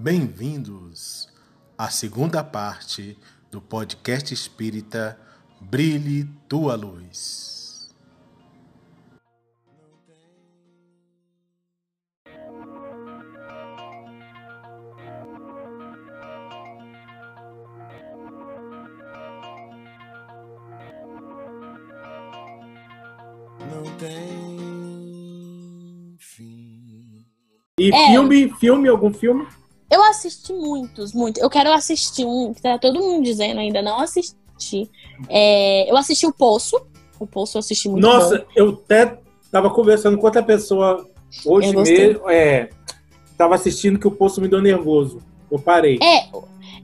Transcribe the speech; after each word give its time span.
Bem-vindos 0.00 1.28
à 1.76 1.90
segunda 1.90 2.44
parte 2.44 3.18
do 3.50 3.60
podcast 3.60 4.32
espírita 4.32 5.18
Brilhe 5.60 6.24
Tua 6.48 6.76
Luz. 6.76 7.92
Não 23.68 23.82
tem 23.98 24.16
fim. 26.20 27.26
E 27.80 27.92
É. 27.92 28.06
filme, 28.12 28.48
filme, 28.60 28.88
algum 28.88 29.12
filme? 29.12 29.44
Eu 30.18 30.28
assisti 30.28 30.52
muitos, 30.52 31.12
muitos. 31.12 31.40
Eu 31.40 31.48
quero 31.48 31.72
assistir 31.72 32.24
um 32.24 32.52
que 32.52 32.60
tá 32.60 32.76
todo 32.76 32.98
mundo 32.98 33.22
dizendo, 33.24 33.60
ainda 33.60 33.80
não 33.80 34.00
assisti. 34.00 34.90
É, 35.28 35.88
eu 35.90 35.96
assisti 35.96 36.26
o 36.26 36.32
Poço. 36.32 36.76
O 37.20 37.26
Poço 37.26 37.56
eu 37.56 37.60
assisti 37.60 37.88
muito 37.88 38.02
Nossa, 38.04 38.38
bom. 38.38 38.44
eu 38.56 38.68
até 38.84 39.16
tava 39.50 39.70
conversando 39.70 40.18
com 40.18 40.24
outra 40.26 40.42
pessoa 40.42 41.06
hoje 41.46 41.68
Eu 41.68 41.72
gostei. 41.74 42.08
mesmo. 42.08 42.28
É, 42.28 42.68
tava 43.36 43.54
assistindo 43.54 43.96
que 43.98 44.08
o 44.08 44.10
poço 44.10 44.40
me 44.40 44.48
deu 44.48 44.60
nervoso. 44.60 45.22
Eu 45.50 45.58
parei. 45.60 45.98
É, 46.02 46.22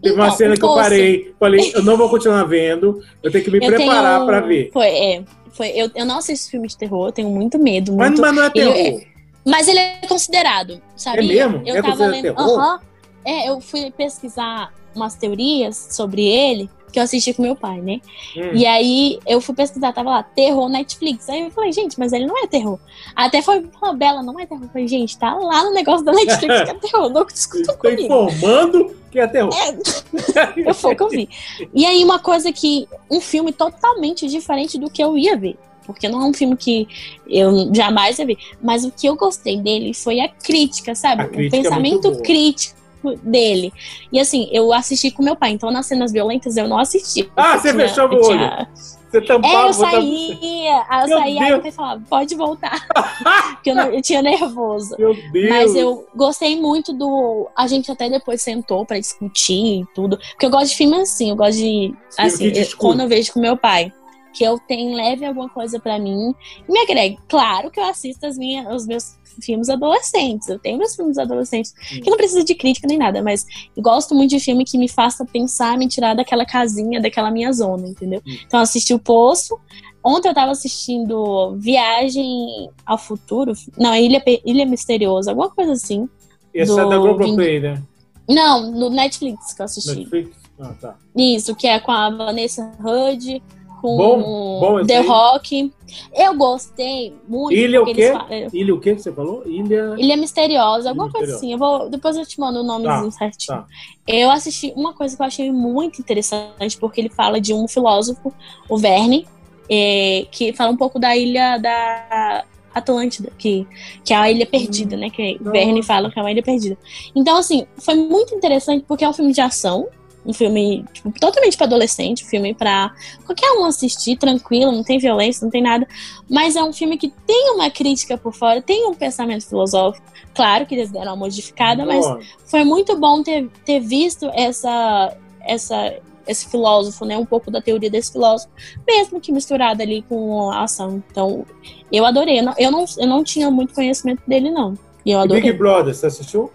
Teve 0.00 0.14
uma 0.14 0.26
então, 0.26 0.36
cena 0.36 0.54
o 0.54 0.56
que 0.56 0.64
eu 0.64 0.68
Poço- 0.68 0.80
parei. 0.82 1.34
Falei, 1.40 1.72
eu 1.74 1.82
não 1.82 1.96
vou 1.96 2.08
continuar 2.08 2.44
vendo. 2.44 3.02
Eu 3.22 3.32
tenho 3.32 3.42
que 3.44 3.50
me 3.50 3.58
eu 3.64 3.66
preparar 3.66 4.14
tenho- 4.18 4.26
pra 4.26 4.40
ver. 4.40 4.70
Foi, 4.72 4.86
é, 4.86 5.24
foi, 5.52 5.68
eu, 5.70 5.90
eu 5.94 6.04
não 6.06 6.18
assisto 6.18 6.50
filme 6.50 6.68
de 6.68 6.76
terror, 6.76 7.08
eu 7.08 7.12
tenho 7.12 7.30
muito 7.30 7.58
medo. 7.58 7.92
Mas, 7.96 8.08
Muito, 8.10 8.20
mas 8.22 8.34
não 8.34 8.42
é 8.44 8.50
terror. 8.50 8.76
Ele- 8.76 9.06
Mas 9.46 9.66
ele 9.68 9.78
é 9.78 9.98
considerado, 10.08 10.80
sabia? 10.96 11.42
É 11.42 11.48
mesmo? 11.48 11.62
Eu 11.66 11.76
É 11.76 11.82
tava 11.82 12.06
lendo. 12.06 12.22
terror? 12.22 12.80
É, 13.24 13.48
eu 13.48 13.60
fui 13.60 13.90
pesquisar 13.90 14.72
umas 14.94 15.14
teorias 15.14 15.88
sobre 15.90 16.24
ele 16.24 16.68
que 16.94 17.00
eu 17.00 17.02
assisti 17.02 17.34
com 17.34 17.42
meu 17.42 17.56
pai, 17.56 17.80
né? 17.80 18.00
Hum. 18.36 18.52
E 18.54 18.64
aí 18.64 19.18
eu 19.26 19.40
fui 19.40 19.52
pesquisar, 19.52 19.92
tava 19.92 20.10
lá, 20.10 20.22
terror 20.22 20.68
Netflix. 20.68 21.28
Aí 21.28 21.40
eu 21.40 21.50
falei, 21.50 21.72
gente, 21.72 21.98
mas 21.98 22.12
ele 22.12 22.24
não 22.24 22.38
é 22.42 22.46
terror. 22.46 22.78
Até 23.16 23.42
foi 23.42 23.68
uma 23.82 23.92
bela, 23.92 24.22
não 24.22 24.38
é 24.38 24.46
terror. 24.46 24.62
Eu 24.62 24.68
falei, 24.68 24.86
gente, 24.86 25.18
tá 25.18 25.34
lá 25.34 25.64
no 25.64 25.72
negócio 25.72 26.04
da 26.04 26.12
Netflix 26.12 26.62
que 26.62 26.70
é 26.70 26.74
terror. 26.74 27.10
Não 27.10 27.26
discutam 27.26 27.74
Estou 27.74 27.90
comigo. 27.90 28.02
informando 28.02 28.96
que 29.10 29.18
é 29.18 29.26
terror. 29.26 29.50
Eu 30.56 30.72
foi 30.72 30.92
o 30.92 30.96
que 30.96 31.02
eu 31.02 31.08
vi. 31.08 31.28
E 31.74 31.84
aí, 31.84 32.02
uma 32.04 32.20
coisa 32.20 32.52
que. 32.52 32.88
Um 33.10 33.20
filme 33.20 33.52
totalmente 33.52 34.28
diferente 34.28 34.78
do 34.78 34.88
que 34.88 35.02
eu 35.02 35.18
ia 35.18 35.36
ver. 35.36 35.56
Porque 35.86 36.08
não 36.08 36.22
é 36.22 36.24
um 36.24 36.32
filme 36.32 36.56
que 36.56 36.88
eu 37.28 37.72
jamais 37.74 38.18
ia 38.18 38.26
ver. 38.26 38.38
Mas 38.62 38.84
o 38.84 38.90
que 38.90 39.06
eu 39.06 39.16
gostei 39.16 39.60
dele 39.60 39.92
foi 39.92 40.20
a 40.20 40.28
crítica, 40.28 40.94
sabe? 40.94 41.22
A 41.22 41.26
o 41.26 41.28
crítica 41.28 41.56
é 41.56 41.60
muito 41.60 41.68
pensamento 41.68 42.10
boa. 42.10 42.22
crítico 42.22 42.83
dele. 43.22 43.72
E 44.12 44.18
assim, 44.18 44.48
eu 44.52 44.72
assisti 44.72 45.10
com 45.10 45.22
meu 45.22 45.36
pai. 45.36 45.50
Então, 45.50 45.70
nas 45.70 45.86
cenas 45.86 46.12
violentas, 46.12 46.56
eu 46.56 46.66
não 46.68 46.78
assisti. 46.78 47.30
Ah, 47.36 47.58
você 47.58 47.70
tinha- 47.72 47.88
fechava 47.88 48.14
eu 48.14 48.20
o 48.20 48.24
olho. 48.26 48.38
tinha- 48.38 48.68
Você 49.10 49.20
tampava, 49.20 49.66
É, 49.66 49.68
eu 49.68 49.72
saía. 49.72 50.84
Aí 50.88 51.02
eu 51.02 51.08
Meu 51.08 51.18
saía, 51.20 51.42
aí 51.42 51.50
meu 51.50 51.60
pai 51.62 51.70
falava, 51.70 52.02
pode 52.10 52.34
voltar. 52.34 52.84
Porque 53.54 53.70
eu, 53.70 53.74
não- 53.76 53.86
eu 53.92 54.02
tinha 54.02 54.20
nervoso. 54.20 54.96
Meu 54.98 55.14
Deus. 55.32 55.48
Mas 55.50 55.76
eu 55.76 56.04
gostei 56.16 56.60
muito 56.60 56.92
do. 56.92 57.48
A 57.56 57.68
gente 57.68 57.92
até 57.92 58.08
depois 58.10 58.42
sentou 58.42 58.84
pra 58.84 58.98
discutir 58.98 59.82
e 59.82 59.86
tudo. 59.94 60.18
Porque 60.18 60.46
eu 60.46 60.50
gosto 60.50 60.70
de 60.70 60.76
filme 60.76 60.96
assim, 61.00 61.30
eu 61.30 61.36
gosto 61.36 61.58
de. 61.58 61.94
Assim, 62.18 62.46
eu- 62.48 62.66
quando 62.76 63.00
eu 63.02 63.08
vejo 63.08 63.32
com 63.32 63.38
meu 63.40 63.56
pai, 63.56 63.92
que 64.32 64.42
eu 64.42 64.58
tenho 64.58 64.96
leve 64.96 65.24
alguma 65.24 65.48
coisa 65.48 65.78
pra 65.78 65.96
mim 65.96 66.34
e 66.68 66.72
me 66.72 66.80
agregue. 66.80 67.16
Claro 67.28 67.70
que 67.70 67.78
eu 67.78 67.84
assisto 67.84 68.26
as 68.26 68.36
minhas, 68.36 68.66
os 68.74 68.84
meus 68.84 69.16
filmes 69.42 69.68
adolescentes. 69.68 70.48
Eu 70.48 70.58
tenho 70.58 70.78
meus 70.78 70.94
filmes 70.94 71.18
adolescentes, 71.18 71.72
Hum. 71.92 72.00
que 72.02 72.10
não 72.10 72.16
precisa 72.16 72.44
de 72.44 72.54
crítica 72.54 72.86
nem 72.86 72.98
nada, 72.98 73.22
mas 73.22 73.46
gosto 73.78 74.14
muito 74.14 74.30
de 74.30 74.40
filme 74.40 74.64
que 74.64 74.76
me 74.78 74.88
faça 74.88 75.24
pensar, 75.24 75.76
me 75.78 75.88
tirar 75.88 76.14
daquela 76.14 76.44
casinha, 76.44 77.00
daquela 77.00 77.30
minha 77.30 77.52
zona, 77.52 77.86
entendeu? 77.88 78.20
Hum. 78.26 78.36
Então, 78.46 78.60
eu 78.60 78.64
assisti 78.64 78.92
o 78.94 78.98
Poço. 78.98 79.58
Ontem 80.06 80.28
eu 80.28 80.34
tava 80.34 80.52
assistindo 80.52 81.56
Viagem 81.56 82.68
ao 82.84 82.98
Futuro. 82.98 83.52
Não, 83.78 83.94
Ilha, 83.94 84.22
Ilha 84.44 84.66
Misteriosa, 84.66 85.30
alguma 85.30 85.48
coisa 85.50 85.72
assim. 85.72 86.08
Esse 86.52 86.72
do 86.72 86.78
é 86.80 86.82
da 86.88 86.96
Vin- 86.96 87.02
Globoplay, 87.02 87.60
né? 87.60 87.82
Não, 88.28 88.70
no 88.70 88.90
Netflix 88.90 89.52
que 89.52 89.60
eu 89.62 89.64
assisti. 89.64 89.96
Netflix? 89.96 90.36
Ah, 90.60 90.74
tá. 90.80 90.96
Isso, 91.16 91.54
que 91.56 91.66
é 91.66 91.80
com 91.80 91.90
a 91.90 92.10
Vanessa 92.10 92.70
Hudgens, 92.80 93.42
com 93.84 93.96
Bom, 93.98 94.60
bom 94.60 94.86
The. 94.86 95.00
Rock. 95.00 95.70
Eu 96.16 96.34
gostei 96.34 97.14
muito. 97.28 97.54
Ilha 97.54 97.82
o 97.82 97.84
quê? 97.84 98.12
falam- 98.12 98.48
Ilha 98.50 98.74
o 98.74 98.80
quê 98.80 98.94
que 98.94 99.02
você 99.02 99.12
falou? 99.12 99.42
Ilha... 99.46 99.94
Ilha 99.98 100.16
Misteriosa, 100.16 100.88
alguma 100.88 101.04
Ilha 101.08 101.12
coisa 101.12 101.32
Misteriosa. 101.32 101.36
assim. 101.36 101.52
Eu 101.52 101.58
vou, 101.58 101.90
depois 101.90 102.16
eu 102.16 102.24
te 102.24 102.40
mando 102.40 102.60
o 102.60 102.62
nomezinho 102.62 103.12
certinho. 103.12 103.58
tá. 103.58 103.66
Eu 104.08 104.30
assisti 104.30 104.72
uma 104.74 104.94
coisa 104.94 105.14
que 105.14 105.20
eu 105.22 105.26
achei 105.26 105.52
muito 105.52 106.00
interessante, 106.00 106.78
porque 106.78 106.98
ele 107.02 107.10
fala 107.10 107.38
de 107.38 107.52
um 107.52 107.68
filósofo, 107.68 108.32
o 108.70 108.78
Verne, 108.78 109.26
eh, 109.70 110.26
que 110.30 110.54
fala 110.54 110.70
um 110.70 110.76
pouco 110.78 110.98
da 110.98 111.14
ilha 111.14 111.58
da 111.58 112.44
Atlântida, 112.74 113.30
que, 113.38 113.66
que 114.02 114.14
é 114.14 114.16
a 114.16 114.30
ilha 114.30 114.46
perdida, 114.46 114.96
né? 114.96 115.10
Que 115.10 115.34
Nossa. 115.38 115.50
Verne 115.50 115.82
fala 115.82 116.10
que 116.10 116.18
é 116.18 116.22
uma 116.22 116.30
ilha 116.32 116.42
perdida. 116.42 116.78
Então, 117.14 117.36
assim, 117.36 117.66
foi 117.78 117.94
muito 117.94 118.34
interessante 118.34 118.82
porque 118.88 119.04
é 119.04 119.08
um 119.08 119.12
filme 119.12 119.32
de 119.32 119.40
ação, 119.42 119.86
um 120.24 120.32
filme 120.32 120.84
tipo, 120.92 121.12
totalmente 121.12 121.56
para 121.56 121.66
adolescente, 121.66 122.24
um 122.24 122.28
filme 122.28 122.54
para 122.54 122.94
qualquer 123.24 123.52
um 123.52 123.64
assistir, 123.64 124.16
tranquilo, 124.16 124.72
não 124.72 124.82
tem 124.82 124.98
violência, 124.98 125.44
não 125.44 125.50
tem 125.50 125.62
nada. 125.62 125.86
Mas 126.28 126.56
é 126.56 126.62
um 126.62 126.72
filme 126.72 126.96
que 126.96 127.12
tem 127.26 127.50
uma 127.54 127.70
crítica 127.70 128.16
por 128.16 128.32
fora, 128.32 128.62
tem 128.62 128.86
um 128.86 128.94
pensamento 128.94 129.46
filosófico. 129.46 130.06
Claro 130.34 130.66
que 130.66 130.74
eles 130.74 130.90
deram 130.90 131.12
uma 131.12 131.16
modificada, 131.16 131.84
mas 131.84 132.04
Boa. 132.04 132.20
foi 132.46 132.64
muito 132.64 132.96
bom 132.98 133.22
ter, 133.22 133.48
ter 133.64 133.80
visto 133.80 134.30
essa, 134.34 135.16
essa, 135.42 135.94
esse 136.26 136.48
filósofo, 136.48 137.04
né? 137.04 137.16
Um 137.16 137.26
pouco 137.26 137.50
da 137.50 137.60
teoria 137.60 137.90
desse 137.90 138.12
filósofo, 138.12 138.50
mesmo 138.86 139.20
que 139.20 139.30
misturada 139.30 139.82
ali 139.82 140.02
com 140.08 140.50
a 140.50 140.64
ação. 140.64 141.02
Então, 141.10 141.46
eu 141.92 142.04
adorei. 142.04 142.40
Eu 142.40 142.42
não, 142.42 142.54
eu 142.58 142.70
não, 142.70 142.84
eu 142.98 143.06
não 143.06 143.22
tinha 143.22 143.50
muito 143.50 143.74
conhecimento 143.74 144.22
dele, 144.26 144.50
não. 144.50 144.76
E 145.04 145.12
eu 145.12 145.20
adorei. 145.20 145.42
Big 145.42 145.58
Brother, 145.58 145.94
você 145.94 146.06
assistiu? 146.06 146.50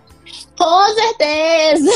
Com 0.58 0.88
certeza! 0.94 1.92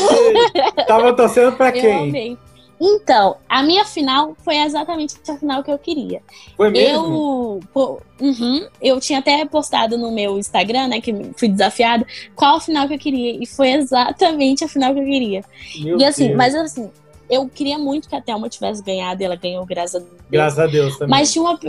Tava 0.88 1.14
torcendo 1.16 1.56
pra 1.56 1.70
Eu 1.70 1.82
quem? 1.82 2.10
amei. 2.10 2.38
Então, 2.86 3.38
a 3.48 3.64
minha 3.64 3.86
final 3.86 4.36
foi 4.44 4.58
exatamente 4.58 5.16
a 5.30 5.38
final 5.38 5.64
que 5.64 5.72
eu 5.72 5.80
queria. 5.80 6.22
Foi 6.58 6.70
mesmo? 6.70 7.16
Eu, 7.16 7.60
pô, 7.74 8.02
uhum, 8.20 8.68
eu 8.82 9.00
tinha 9.00 9.20
até 9.20 9.46
postado 9.46 9.98
no 9.98 10.12
meu 10.12 10.38
Instagram, 10.38 10.88
né, 10.88 11.00
que 11.00 11.14
fui 11.38 11.48
desafiada, 11.48 12.06
qual 12.36 12.58
a 12.58 12.60
final 12.60 12.86
que 12.88 12.96
eu 12.96 13.00
queria. 13.00 13.42
E 13.42 13.46
foi 13.46 13.72
exatamente 13.72 14.66
a 14.66 14.68
final 14.68 14.94
que 14.94 15.00
eu 15.00 15.06
queria. 15.06 15.44
Meu 15.80 15.98
e 15.98 16.04
assim, 16.04 16.28
Deus. 16.28 16.38
mas 16.38 16.56
assim, 16.56 16.92
eu 17.30 17.48
queria 17.48 17.78
muito 17.78 18.10
que 18.10 18.16
a 18.16 18.22
Thelma 18.22 18.50
tivesse 18.50 18.84
ganhado 18.84 19.22
e 19.22 19.26
ela 19.26 19.36
ganhou, 19.36 19.66
graças 19.66 19.96
a 19.96 20.00
Deus. 20.00 20.22
Graças 20.30 20.60
a 20.60 20.68
Deus 20.68 20.94
também. 20.98 21.10
Mas 21.10 21.32
tinha 21.32 21.44
uma, 21.44 21.60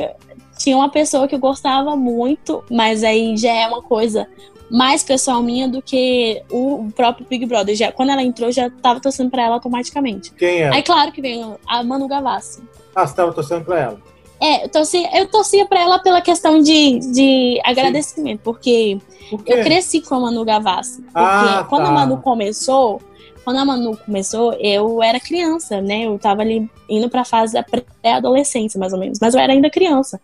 tinha 0.58 0.76
uma 0.76 0.88
pessoa 0.88 1.28
que 1.28 1.34
eu 1.34 1.38
gostava 1.38 1.94
muito, 1.94 2.64
mas 2.68 3.04
aí 3.04 3.36
já 3.36 3.52
é 3.52 3.68
uma 3.68 3.82
coisa 3.82 4.26
mais 4.74 5.04
pessoal 5.04 5.40
minha 5.40 5.68
do 5.68 5.80
que 5.80 6.42
o 6.50 6.88
próprio 6.96 7.24
Big 7.30 7.46
Brother. 7.46 7.76
Já, 7.76 7.92
quando 7.92 8.10
ela 8.10 8.22
entrou, 8.22 8.50
já 8.50 8.68
tava 8.68 8.98
torcendo 8.98 9.30
pra 9.30 9.44
ela 9.44 9.54
automaticamente. 9.54 10.32
Quem 10.32 10.62
é? 10.62 10.74
Aí, 10.74 10.82
claro 10.82 11.12
que 11.12 11.22
veio 11.22 11.56
a 11.64 11.82
Manu 11.84 12.08
Gavassi. 12.08 12.60
Ah, 12.94 13.06
você 13.06 13.14
tava 13.14 13.32
torcendo 13.32 13.64
pra 13.64 13.80
ela. 13.80 14.02
É, 14.40 14.64
eu 14.64 14.68
torcia, 14.68 15.16
eu 15.16 15.26
torcia 15.28 15.64
pra 15.64 15.80
ela 15.80 16.00
pela 16.00 16.20
questão 16.20 16.60
de, 16.60 16.98
de 17.12 17.60
agradecimento, 17.64 18.40
porque 18.42 18.98
Por 19.30 19.40
eu 19.46 19.62
cresci 19.62 20.00
com 20.00 20.16
a 20.16 20.20
Manu 20.20 20.44
Gavassi. 20.44 21.02
Porque 21.02 21.12
Ah, 21.14 21.64
quando 21.68 21.84
tá. 21.84 21.88
a 21.90 21.92
Manu 21.92 22.16
começou, 22.18 23.00
quando 23.44 23.58
a 23.58 23.64
Manu 23.64 23.96
começou, 24.04 24.54
eu 24.54 25.00
era 25.00 25.20
criança, 25.20 25.80
né? 25.80 26.06
Eu 26.06 26.18
tava 26.18 26.42
ali 26.42 26.68
indo 26.90 27.08
pra 27.08 27.24
fase 27.24 27.54
da 27.54 27.62
pré-adolescência, 27.62 28.78
mais 28.78 28.92
ou 28.92 28.98
menos. 28.98 29.18
Mas 29.20 29.34
eu 29.34 29.40
era 29.40 29.52
ainda 29.52 29.70
criança. 29.70 30.20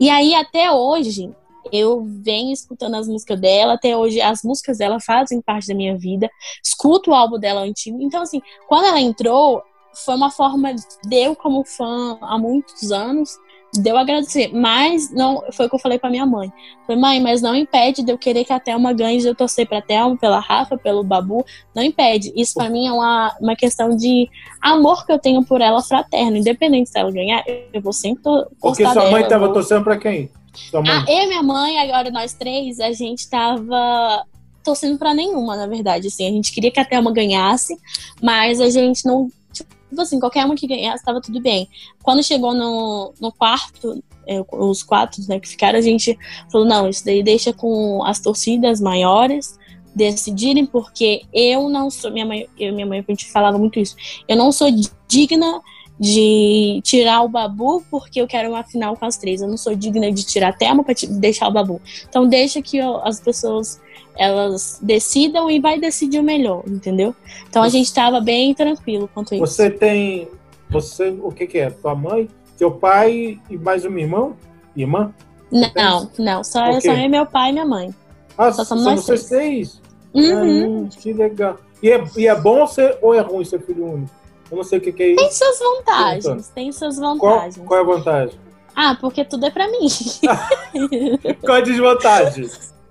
E 0.00 0.08
aí, 0.08 0.34
até 0.34 0.72
hoje, 0.72 1.30
eu 1.72 2.04
venho 2.22 2.52
escutando 2.52 2.94
as 2.96 3.08
músicas 3.08 3.40
dela. 3.40 3.74
Até 3.74 3.96
hoje, 3.96 4.20
as 4.20 4.42
músicas 4.42 4.78
dela 4.78 4.98
fazem 5.00 5.40
parte 5.40 5.68
da 5.68 5.74
minha 5.74 5.96
vida. 5.96 6.30
Escuto 6.62 7.10
o 7.10 7.14
álbum 7.14 7.38
dela 7.38 7.60
antigo. 7.62 7.98
Então, 8.00 8.22
assim, 8.22 8.40
quando 8.68 8.86
ela 8.86 9.00
entrou, 9.00 9.62
foi 10.04 10.14
uma 10.14 10.30
forma 10.30 10.72
de 10.74 11.16
eu, 11.16 11.34
como 11.34 11.64
fã 11.64 12.16
há 12.22 12.38
muitos 12.38 12.92
anos, 12.92 13.30
de 13.72 13.88
eu 13.88 13.96
agradecer. 13.96 14.50
Mas 14.52 15.12
não 15.12 15.42
foi 15.52 15.66
o 15.66 15.68
que 15.68 15.74
eu 15.76 15.80
falei 15.80 15.96
pra 15.98 16.10
minha 16.10 16.26
mãe. 16.26 16.52
Falei, 16.86 17.00
mãe, 17.00 17.20
mas 17.20 17.40
não 17.40 17.54
impede 17.54 18.02
de 18.02 18.10
eu 18.10 18.18
querer 18.18 18.44
que 18.44 18.52
a 18.52 18.58
Thelma 18.58 18.92
ganhe, 18.92 19.20
de 19.20 19.28
eu 19.28 19.34
torcer 19.34 19.68
pra 19.68 19.80
Thelma, 19.80 20.16
pela 20.16 20.40
Rafa, 20.40 20.76
pelo 20.76 21.04
Babu. 21.04 21.44
Não 21.74 21.82
impede. 21.82 22.32
Isso 22.34 22.54
pra 22.54 22.68
mim 22.68 22.88
é 22.88 22.92
uma, 22.92 23.36
uma 23.40 23.54
questão 23.54 23.96
de 23.96 24.28
amor 24.60 25.06
que 25.06 25.12
eu 25.12 25.20
tenho 25.20 25.44
por 25.44 25.60
ela 25.60 25.80
fraterno. 25.82 26.36
Independente 26.36 26.90
se 26.90 26.98
ela 26.98 27.12
ganhar, 27.12 27.44
eu 27.72 27.80
vou 27.80 27.92
sempre 27.92 28.22
to- 28.24 28.50
Porque 28.60 28.82
sua 28.84 28.94
mãe 29.04 29.14
dela, 29.14 29.28
tava 29.28 29.44
vou- 29.46 29.54
torcendo 29.54 29.84
pra 29.84 29.96
quem? 29.98 30.28
Mãe. 30.72 30.84
ah, 30.86 31.04
eu 31.08 31.24
e 31.24 31.26
minha 31.26 31.42
mãe, 31.42 31.78
agora 31.78 32.10
nós 32.10 32.32
três, 32.34 32.80
a 32.80 32.92
gente 32.92 33.28
tava 33.28 34.24
torcendo 34.62 34.98
pra 34.98 35.14
nenhuma, 35.14 35.56
na 35.56 35.66
verdade. 35.66 36.08
Assim, 36.08 36.26
a 36.26 36.30
gente 36.30 36.52
queria 36.52 36.70
que 36.70 36.80
a 36.80 36.84
Thelma 36.84 37.12
ganhasse, 37.12 37.76
mas 38.22 38.60
a 38.60 38.68
gente 38.68 39.04
não. 39.04 39.30
Tipo 39.52 40.00
assim, 40.00 40.20
qualquer 40.20 40.44
uma 40.44 40.54
que 40.54 40.66
ganhasse, 40.66 41.04
tava 41.04 41.20
tudo 41.20 41.40
bem. 41.40 41.68
Quando 42.02 42.22
chegou 42.22 42.54
no, 42.54 43.12
no 43.20 43.32
quarto, 43.32 44.02
é, 44.26 44.40
os 44.52 44.82
quatro 44.82 45.22
né, 45.28 45.40
que 45.40 45.48
ficaram, 45.48 45.78
a 45.78 45.82
gente 45.82 46.16
falou: 46.50 46.66
não, 46.66 46.88
isso 46.88 47.04
daí 47.04 47.22
deixa 47.22 47.52
com 47.52 48.04
as 48.04 48.20
torcidas 48.20 48.80
maiores, 48.80 49.58
decidirem, 49.94 50.66
porque 50.66 51.22
eu 51.32 51.68
não 51.68 51.90
sou. 51.90 52.10
Minha 52.10 52.26
mãe, 52.26 52.48
eu 52.58 52.68
e 52.68 52.72
minha 52.72 52.86
mãe, 52.86 53.04
a 53.06 53.10
gente 53.10 53.30
falava 53.30 53.58
muito 53.58 53.78
isso. 53.80 53.96
Eu 54.28 54.36
não 54.36 54.52
sou 54.52 54.68
digna 55.08 55.60
de 56.00 56.80
tirar 56.82 57.22
o 57.22 57.28
babu 57.28 57.84
porque 57.90 58.22
eu 58.22 58.26
quero 58.26 58.48
uma 58.48 58.64
final 58.64 58.96
com 58.96 59.04
as 59.04 59.18
três. 59.18 59.42
Eu 59.42 59.48
não 59.48 59.58
sou 59.58 59.76
digna 59.76 60.10
de 60.10 60.24
tirar 60.24 60.48
a 60.48 60.52
Thelma 60.52 60.82
pra 60.82 60.94
deixar 61.10 61.46
o 61.46 61.52
babu. 61.52 61.78
Então 62.08 62.26
deixa 62.26 62.62
que 62.62 62.78
eu, 62.78 62.96
as 63.06 63.20
pessoas 63.20 63.78
elas 64.16 64.78
decidam 64.80 65.50
e 65.50 65.60
vai 65.60 65.78
decidir 65.78 66.18
o 66.18 66.22
melhor, 66.22 66.62
entendeu? 66.66 67.14
Então 67.48 67.62
a 67.62 67.68
gente 67.68 67.92
tava 67.92 68.18
bem 68.18 68.54
tranquilo 68.54 69.10
quanto 69.12 69.34
a 69.34 69.36
isso. 69.36 69.46
Você 69.46 69.70
tem. 69.70 70.28
Você, 70.70 71.10
o 71.22 71.30
que, 71.30 71.46
que 71.46 71.58
é? 71.58 71.70
Tua 71.70 71.94
mãe, 71.94 72.28
teu 72.56 72.70
pai 72.70 73.38
e 73.50 73.58
mais 73.58 73.84
um 73.84 73.98
irmão? 73.98 74.36
Irmã? 74.74 75.12
Não, 75.50 76.08
não, 76.18 76.44
só, 76.44 76.70
O 76.70 76.74
quê? 76.74 76.82
só 76.82 76.92
eu, 76.94 77.10
meu 77.10 77.26
pai 77.26 77.50
e 77.50 77.52
minha 77.52 77.66
mãe. 77.66 77.94
Ah, 78.38 78.52
Só 78.52 78.64
somos 78.64 78.84
são 78.84 78.94
nós 78.94 79.04
vocês 79.04 79.24
três? 79.24 79.82
Uhum. 80.14 80.86
Ah, 80.86 80.96
que 80.96 81.12
legal. 81.12 81.58
E 81.82 81.90
é, 81.90 82.04
e 82.16 82.26
é 82.26 82.34
bom 82.34 82.66
ser, 82.66 82.98
ou 83.02 83.12
é 83.12 83.20
ruim 83.20 83.44
ser 83.44 83.60
filho 83.60 83.84
único? 83.84 84.19
Eu 84.50 84.56
não 84.56 84.64
sei 84.64 84.78
o 84.78 84.80
que, 84.82 84.92
que 84.92 85.02
é 85.02 85.14
Tem 85.14 85.28
isso. 85.28 85.38
suas 85.38 85.58
vantagens, 85.58 86.24
Perguntando. 86.24 86.54
tem 86.54 86.72
suas 86.72 86.98
Qual, 86.98 87.16
vantagens. 87.18 87.66
qual 87.66 87.78
é 87.78 87.82
a 87.82 87.86
vantagem? 87.86 88.40
Ah, 88.74 88.96
porque 89.00 89.24
tudo 89.24 89.46
é 89.46 89.50
pra 89.50 89.68
mim. 89.68 89.86
Qual 91.44 91.56
é 91.56 91.60
a 91.60 91.64
desvantagem? 91.64 92.48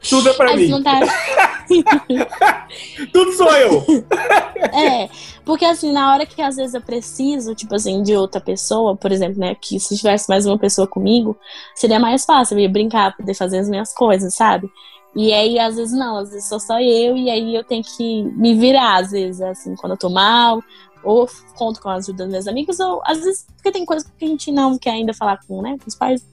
Tudo 0.07 0.29
é 0.29 0.33
pra 0.33 0.51
As 0.51 0.55
mim. 0.57 0.69
vantagens 0.71 1.11
Tudo 3.11 3.31
sou 3.33 3.51
eu. 3.55 3.83
É, 4.73 5.09
porque 5.45 5.65
assim, 5.65 5.91
na 5.91 6.13
hora 6.13 6.25
que 6.25 6.41
às 6.41 6.55
vezes 6.55 6.73
eu 6.73 6.81
preciso, 6.81 7.55
tipo 7.55 7.75
assim, 7.75 8.01
de 8.03 8.15
outra 8.15 8.39
pessoa, 8.41 8.95
por 8.95 9.11
exemplo, 9.11 9.39
né, 9.39 9.55
que 9.59 9.79
se 9.79 9.97
tivesse 9.97 10.27
mais 10.29 10.45
uma 10.45 10.57
pessoa 10.57 10.87
comigo, 10.87 11.37
seria 11.75 11.99
mais 11.99 12.25
fácil, 12.25 12.55
eu 12.57 12.61
ia 12.61 12.69
brincar, 12.69 13.15
poder 13.15 13.33
fazer 13.33 13.59
as 13.59 13.69
minhas 13.69 13.93
coisas, 13.93 14.33
sabe? 14.35 14.69
E 15.15 15.33
aí, 15.33 15.57
às 15.57 15.75
vezes, 15.75 15.97
não, 15.97 16.17
às 16.17 16.29
vezes 16.29 16.47
sou 16.47 16.59
só 16.59 16.79
eu, 16.79 17.17
e 17.17 17.29
aí 17.31 17.55
eu 17.55 17.63
tenho 17.63 17.83
que 17.83 18.23
me 18.23 18.53
virar, 18.53 18.97
às 18.99 19.09
vezes, 19.11 19.41
assim, 19.41 19.75
quando 19.75 19.93
eu 19.93 19.97
tô 19.97 20.07
mal, 20.09 20.61
ou 21.03 21.27
conto 21.55 21.81
com 21.81 21.89
a 21.89 21.95
ajuda 21.95 22.23
dos 22.23 22.31
meus 22.31 22.47
amigos, 22.47 22.79
ou 22.79 23.01
às 23.05 23.19
vezes, 23.19 23.45
porque 23.55 23.71
tem 23.71 23.85
coisas 23.85 24.09
que 24.17 24.25
a 24.25 24.27
gente 24.27 24.51
não 24.51 24.77
quer 24.77 24.91
ainda 24.91 25.13
falar 25.13 25.39
com, 25.47 25.61
né, 25.61 25.77
com 25.81 25.87
os 25.87 25.95
pais, 25.95 26.25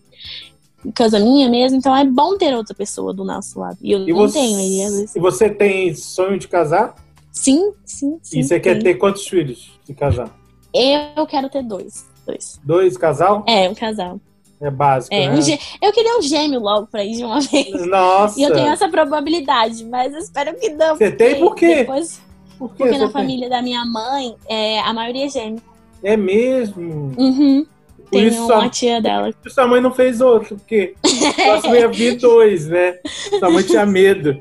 coisa 0.96 1.18
minha 1.18 1.48
mesmo, 1.48 1.78
então 1.78 1.94
é 1.96 2.04
bom 2.04 2.36
ter 2.36 2.54
outra 2.54 2.74
pessoa 2.74 3.12
do 3.12 3.24
nosso 3.24 3.58
lado. 3.58 3.78
E 3.80 3.92
eu 3.92 4.00
E 4.06 4.12
não 4.12 4.16
você, 4.18 4.38
tenho, 4.38 4.60
e 4.60 4.82
às 4.82 4.92
vezes. 4.92 5.16
e 5.16 5.20
você 5.20 5.50
tem 5.50 5.94
sonho 5.94 6.38
de 6.38 6.48
casar? 6.48 6.94
Sim, 7.32 7.72
sim, 7.84 8.18
sim. 8.22 8.38
e 8.40 8.44
você 8.44 8.58
quer 8.60 8.82
ter 8.82 8.94
quantos 8.94 9.26
filhos 9.26 9.78
de 9.84 9.94
casar? 9.94 10.30
Eu 10.72 11.26
quero 11.26 11.48
ter 11.48 11.62
dois. 11.62 12.06
Dois. 12.26 12.60
Dois 12.64 12.96
casal? 12.96 13.44
É, 13.46 13.68
um 13.68 13.74
casal. 13.74 14.20
É 14.60 14.70
básico, 14.70 15.14
É, 15.14 15.28
né? 15.28 15.34
um 15.36 15.42
gê- 15.42 15.58
Eu 15.82 15.92
queria 15.92 16.18
um 16.18 16.22
gêmeo 16.22 16.58
logo 16.60 16.86
pra 16.86 17.04
ir 17.04 17.12
de 17.16 17.24
uma 17.24 17.40
vez. 17.40 17.86
Nossa. 17.86 18.40
E 18.40 18.42
eu 18.42 18.52
tenho 18.54 18.68
essa 18.68 18.88
probabilidade, 18.88 19.84
mas 19.84 20.12
eu 20.14 20.18
espero 20.18 20.54
que 20.58 20.70
não. 20.70 20.96
Você 20.96 21.10
tem 21.10 21.38
por 21.38 21.54
quê? 21.54 21.76
Depois, 21.76 22.20
Por 22.58 22.70
que 22.70 22.76
porque 22.84 22.98
na 22.98 23.10
família 23.10 23.48
da 23.48 23.60
minha 23.62 23.84
mãe, 23.84 24.34
é, 24.48 24.80
a 24.80 24.92
maioria 24.92 25.26
é 25.26 25.28
gêmeo. 25.28 25.62
É 26.02 26.16
mesmo. 26.16 27.12
Uhum. 27.16 27.66
Por 27.98 28.10
Tem 28.10 28.28
isso 28.28 28.44
uma 28.44 28.60
sua, 28.60 28.68
tia 28.68 29.00
dela. 29.00 29.34
sua 29.48 29.66
mãe 29.66 29.80
não 29.80 29.92
fez 29.92 30.20
outro, 30.20 30.56
porque 30.56 30.94
próximo 31.34 31.74
ia 31.74 31.88
vir 31.88 32.16
dois, 32.20 32.66
né? 32.66 32.98
Sua 33.38 33.50
mãe 33.50 33.64
tinha 33.64 33.84
medo. 33.84 34.38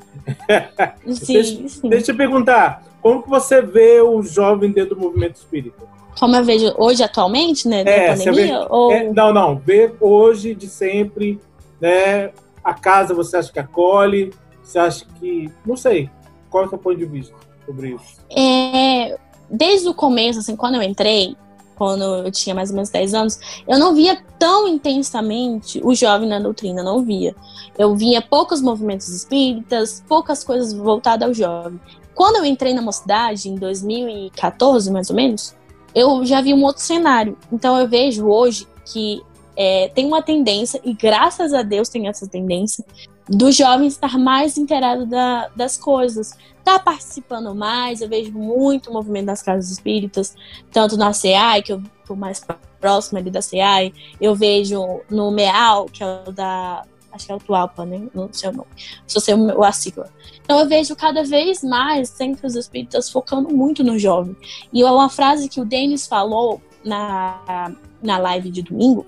Sim, 1.08 1.44
sim. 1.68 1.90
Deixa 1.90 2.12
eu 2.12 2.16
te 2.16 2.18
perguntar, 2.18 2.84
como 3.02 3.24
que 3.24 3.30
você 3.30 3.62
vê 3.62 4.02
o 4.02 4.22
jovem 4.22 4.72
dentro 4.72 4.96
do 4.96 5.02
movimento 5.02 5.36
espírita? 5.36 5.84
Como 6.20 6.36
eu 6.36 6.44
vejo 6.44 6.74
hoje, 6.78 7.04
atualmente, 7.04 7.68
né? 7.68 7.82
É, 7.86 8.16
pandemia? 8.16 8.60
vê- 8.60 8.68
ou... 8.70 8.92
É, 8.92 9.12
não, 9.12 9.34
não. 9.34 9.58
Vê 9.58 9.92
hoje, 10.00 10.54
de 10.56 10.68
sempre, 10.68 11.40
né? 11.82 12.32
A 12.64 12.74
casa 12.74 13.14
você 13.14 13.38
acha 13.38 13.52
que 13.52 13.60
acolhe? 13.60 14.32
Você 14.64 14.80
acha 14.80 15.06
que. 15.20 15.52
Não 15.66 15.76
sei. 15.76 16.10
Qual 16.50 16.64
é 16.64 16.68
o 16.68 16.70
seu 16.70 16.78
ponto 16.78 16.98
de 16.98 17.06
vista 17.06 17.34
sobre 17.66 17.96
isso? 17.96 18.20
É, 18.30 19.18
desde 19.50 19.88
o 19.88 19.94
começo, 19.94 20.40
assim, 20.40 20.56
quando 20.56 20.76
eu 20.76 20.82
entrei, 20.82 21.36
quando 21.76 22.04
eu 22.04 22.32
tinha 22.32 22.56
mais 22.56 22.70
ou 22.70 22.76
menos 22.76 22.90
10 22.90 23.14
anos, 23.14 23.40
eu 23.68 23.78
não 23.78 23.94
via 23.94 24.18
tão 24.40 24.68
intensamente 24.68 25.82
o 25.84 25.94
jovem 25.94 26.28
na 26.28 26.40
doutrina, 26.40 26.82
não 26.82 27.04
via. 27.04 27.36
Eu 27.78 27.96
via 27.96 28.22
poucos 28.22 28.62
movimentos 28.62 29.10
espíritas, 29.10 30.04
poucas 30.08 30.44
coisas 30.44 30.74
voltadas 30.74 31.28
ao 31.28 31.34
jovem. 31.34 31.80
Quando 32.14 32.38
eu 32.38 32.46
entrei 32.46 32.74
na 32.74 32.82
mocidade, 32.82 33.50
em 33.50 33.56
2014, 33.56 34.90
mais 34.90 35.10
ou 35.10 35.16
menos, 35.16 35.54
eu 35.94 36.26
já 36.26 36.42
vi 36.42 36.54
um 36.54 36.64
outro 36.64 36.82
cenário. 36.82 37.38
Então 37.52 37.78
eu 37.78 37.88
vejo 37.88 38.26
hoje 38.26 38.66
que 38.86 39.22
é, 39.58 39.90
tem 39.90 40.06
uma 40.06 40.22
tendência, 40.22 40.80
e 40.84 40.94
graças 40.94 41.54
a 41.54 41.62
Deus 41.62 41.90
tem 41.90 42.08
essa 42.08 42.28
tendência, 42.28 42.86
do 43.28 43.52
jovem 43.52 43.88
estar 43.88 44.18
mais 44.18 44.58
inteirado 44.58 45.06
da- 45.06 45.50
das 45.56 45.78
coisas 45.78 46.34
tá 46.66 46.80
participando 46.80 47.54
mais, 47.54 48.02
eu 48.02 48.10
vejo 48.10 48.32
muito 48.32 48.92
movimento 48.92 49.28
das 49.28 49.44
casas 49.44 49.70
espíritas, 49.70 50.36
tanto 50.72 50.98
na 50.98 51.14
CEAI, 51.14 51.62
que 51.62 51.72
eu 51.72 51.82
tô 52.08 52.16
mais 52.16 52.44
próxima 52.82 53.20
ali 53.20 53.30
da 53.30 53.40
CEAI, 53.40 53.94
eu 54.20 54.34
vejo 54.34 55.02
no 55.08 55.30
MEAL, 55.30 55.86
que 55.86 56.04
é 56.04 56.24
o 56.28 56.32
da, 56.32 56.84
acho 57.12 57.28
que 57.28 57.32
é 57.32 57.36
o 57.36 57.40
Tualpa, 57.40 57.86
né, 57.86 58.08
não 58.16 58.30
sei 58.34 58.50
o 58.50 58.54
nome, 58.54 58.68
só 59.06 59.20
sei 59.20 59.36
o, 59.36 59.64
a 59.64 59.72
sigla. 59.72 60.10
Então 60.44 60.60
eu 60.60 60.68
vejo 60.68 60.96
cada 60.96 61.24
vez 61.24 61.64
mais 61.64 62.10
centros 62.10 62.56
espíritas 62.56 63.12
focando 63.12 63.50
muito 63.50 63.84
no 63.84 63.98
jovem. 64.00 64.36
E 64.74 64.82
é 64.82 64.90
uma 64.90 65.10
frase 65.10 65.48
que 65.48 65.62
o 65.62 65.66
Denis 65.66 66.08
falou 66.08 66.60
na, 66.84 67.72
na 68.02 68.18
live 68.18 68.50
de 68.50 68.64
domingo, 68.64 69.06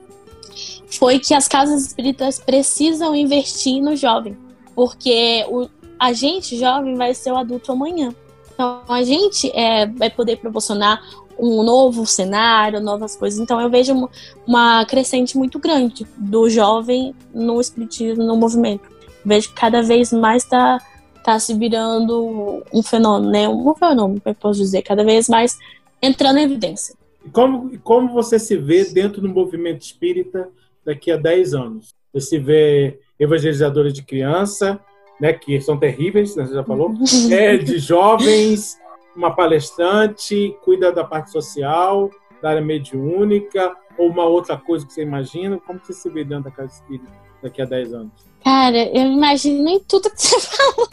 foi 0.89 1.19
que 1.19 1.33
as 1.33 1.47
casas 1.47 1.85
espíritas 1.85 2.39
precisam 2.39 3.15
investir 3.15 3.81
no 3.81 3.95
jovem, 3.95 4.37
porque 4.75 5.45
o, 5.49 5.67
a 5.99 6.13
gente 6.13 6.57
jovem 6.57 6.95
vai 6.95 7.13
ser 7.13 7.31
o 7.31 7.37
adulto 7.37 7.71
amanhã. 7.71 8.13
Então 8.53 8.81
a 8.87 9.03
gente 9.03 9.51
é, 9.53 9.85
vai 9.85 10.09
poder 10.09 10.37
proporcionar 10.37 11.01
um 11.39 11.63
novo 11.63 12.05
cenário, 12.05 12.81
novas 12.81 13.15
coisas. 13.15 13.39
Então 13.39 13.61
eu 13.61 13.69
vejo 13.69 14.09
uma, 14.45 14.85
crescente 14.85 15.37
muito 15.37 15.59
grande 15.59 16.07
do 16.17 16.49
jovem 16.49 17.13
no 17.33 17.61
espiritismo, 17.61 18.23
no 18.23 18.35
movimento. 18.35 18.89
Vejo 19.23 19.49
que 19.49 19.55
cada 19.55 19.81
vez 19.81 20.11
mais 20.11 20.43
está 20.43 20.79
tá 21.23 21.39
se 21.39 21.53
virando 21.53 22.63
um 22.73 22.81
fenômeno, 22.81 23.31
né? 23.31 23.47
Um 23.47 23.75
fenômeno, 23.75 24.21
eu 24.25 24.35
posso 24.35 24.59
dizer, 24.59 24.81
cada 24.81 25.03
vez 25.03 25.27
mais 25.27 25.57
entrando 26.01 26.37
em 26.39 26.43
evidência. 26.43 26.95
E 27.27 27.29
como, 27.29 27.77
como 27.79 28.13
você 28.13 28.39
se 28.39 28.55
vê 28.55 28.85
dentro 28.85 29.19
do 29.19 29.27
movimento 29.27 29.81
espírita 29.81 30.49
daqui 30.85 31.11
a 31.11 31.17
10 31.17 31.53
anos? 31.53 31.93
Você 32.13 32.29
se 32.29 32.39
vê 32.39 33.01
evangelizadora 33.19 33.91
de 33.91 34.01
criança, 34.01 34.79
né, 35.19 35.33
que 35.33 35.59
são 35.59 35.77
terríveis, 35.77 36.37
né, 36.37 36.45
você 36.45 36.53
já 36.53 36.63
falou, 36.63 36.93
é 37.29 37.57
de 37.57 37.79
jovens, 37.79 38.77
uma 39.13 39.35
palestrante, 39.35 40.55
cuida 40.63 40.89
da 40.89 41.03
parte 41.03 41.29
social, 41.29 42.09
da 42.41 42.51
área 42.51 42.61
mediúnica, 42.61 43.75
ou 43.97 44.07
uma 44.07 44.23
outra 44.23 44.55
coisa 44.55 44.87
que 44.87 44.93
você 44.93 45.01
imagina? 45.01 45.59
Como 45.59 45.81
você 45.83 45.91
se 45.91 46.09
vê 46.09 46.23
dentro 46.23 46.45
da 46.45 46.51
casa 46.51 46.75
espírita 46.75 47.11
daqui 47.43 47.61
a 47.61 47.65
10 47.65 47.93
anos? 47.93 48.13
Cara, 48.41 48.77
eu 48.77 49.05
imagino 49.11 49.67
em 49.67 49.81
tudo 49.81 50.09
que 50.09 50.21
você 50.21 50.39
falou. 50.47 50.87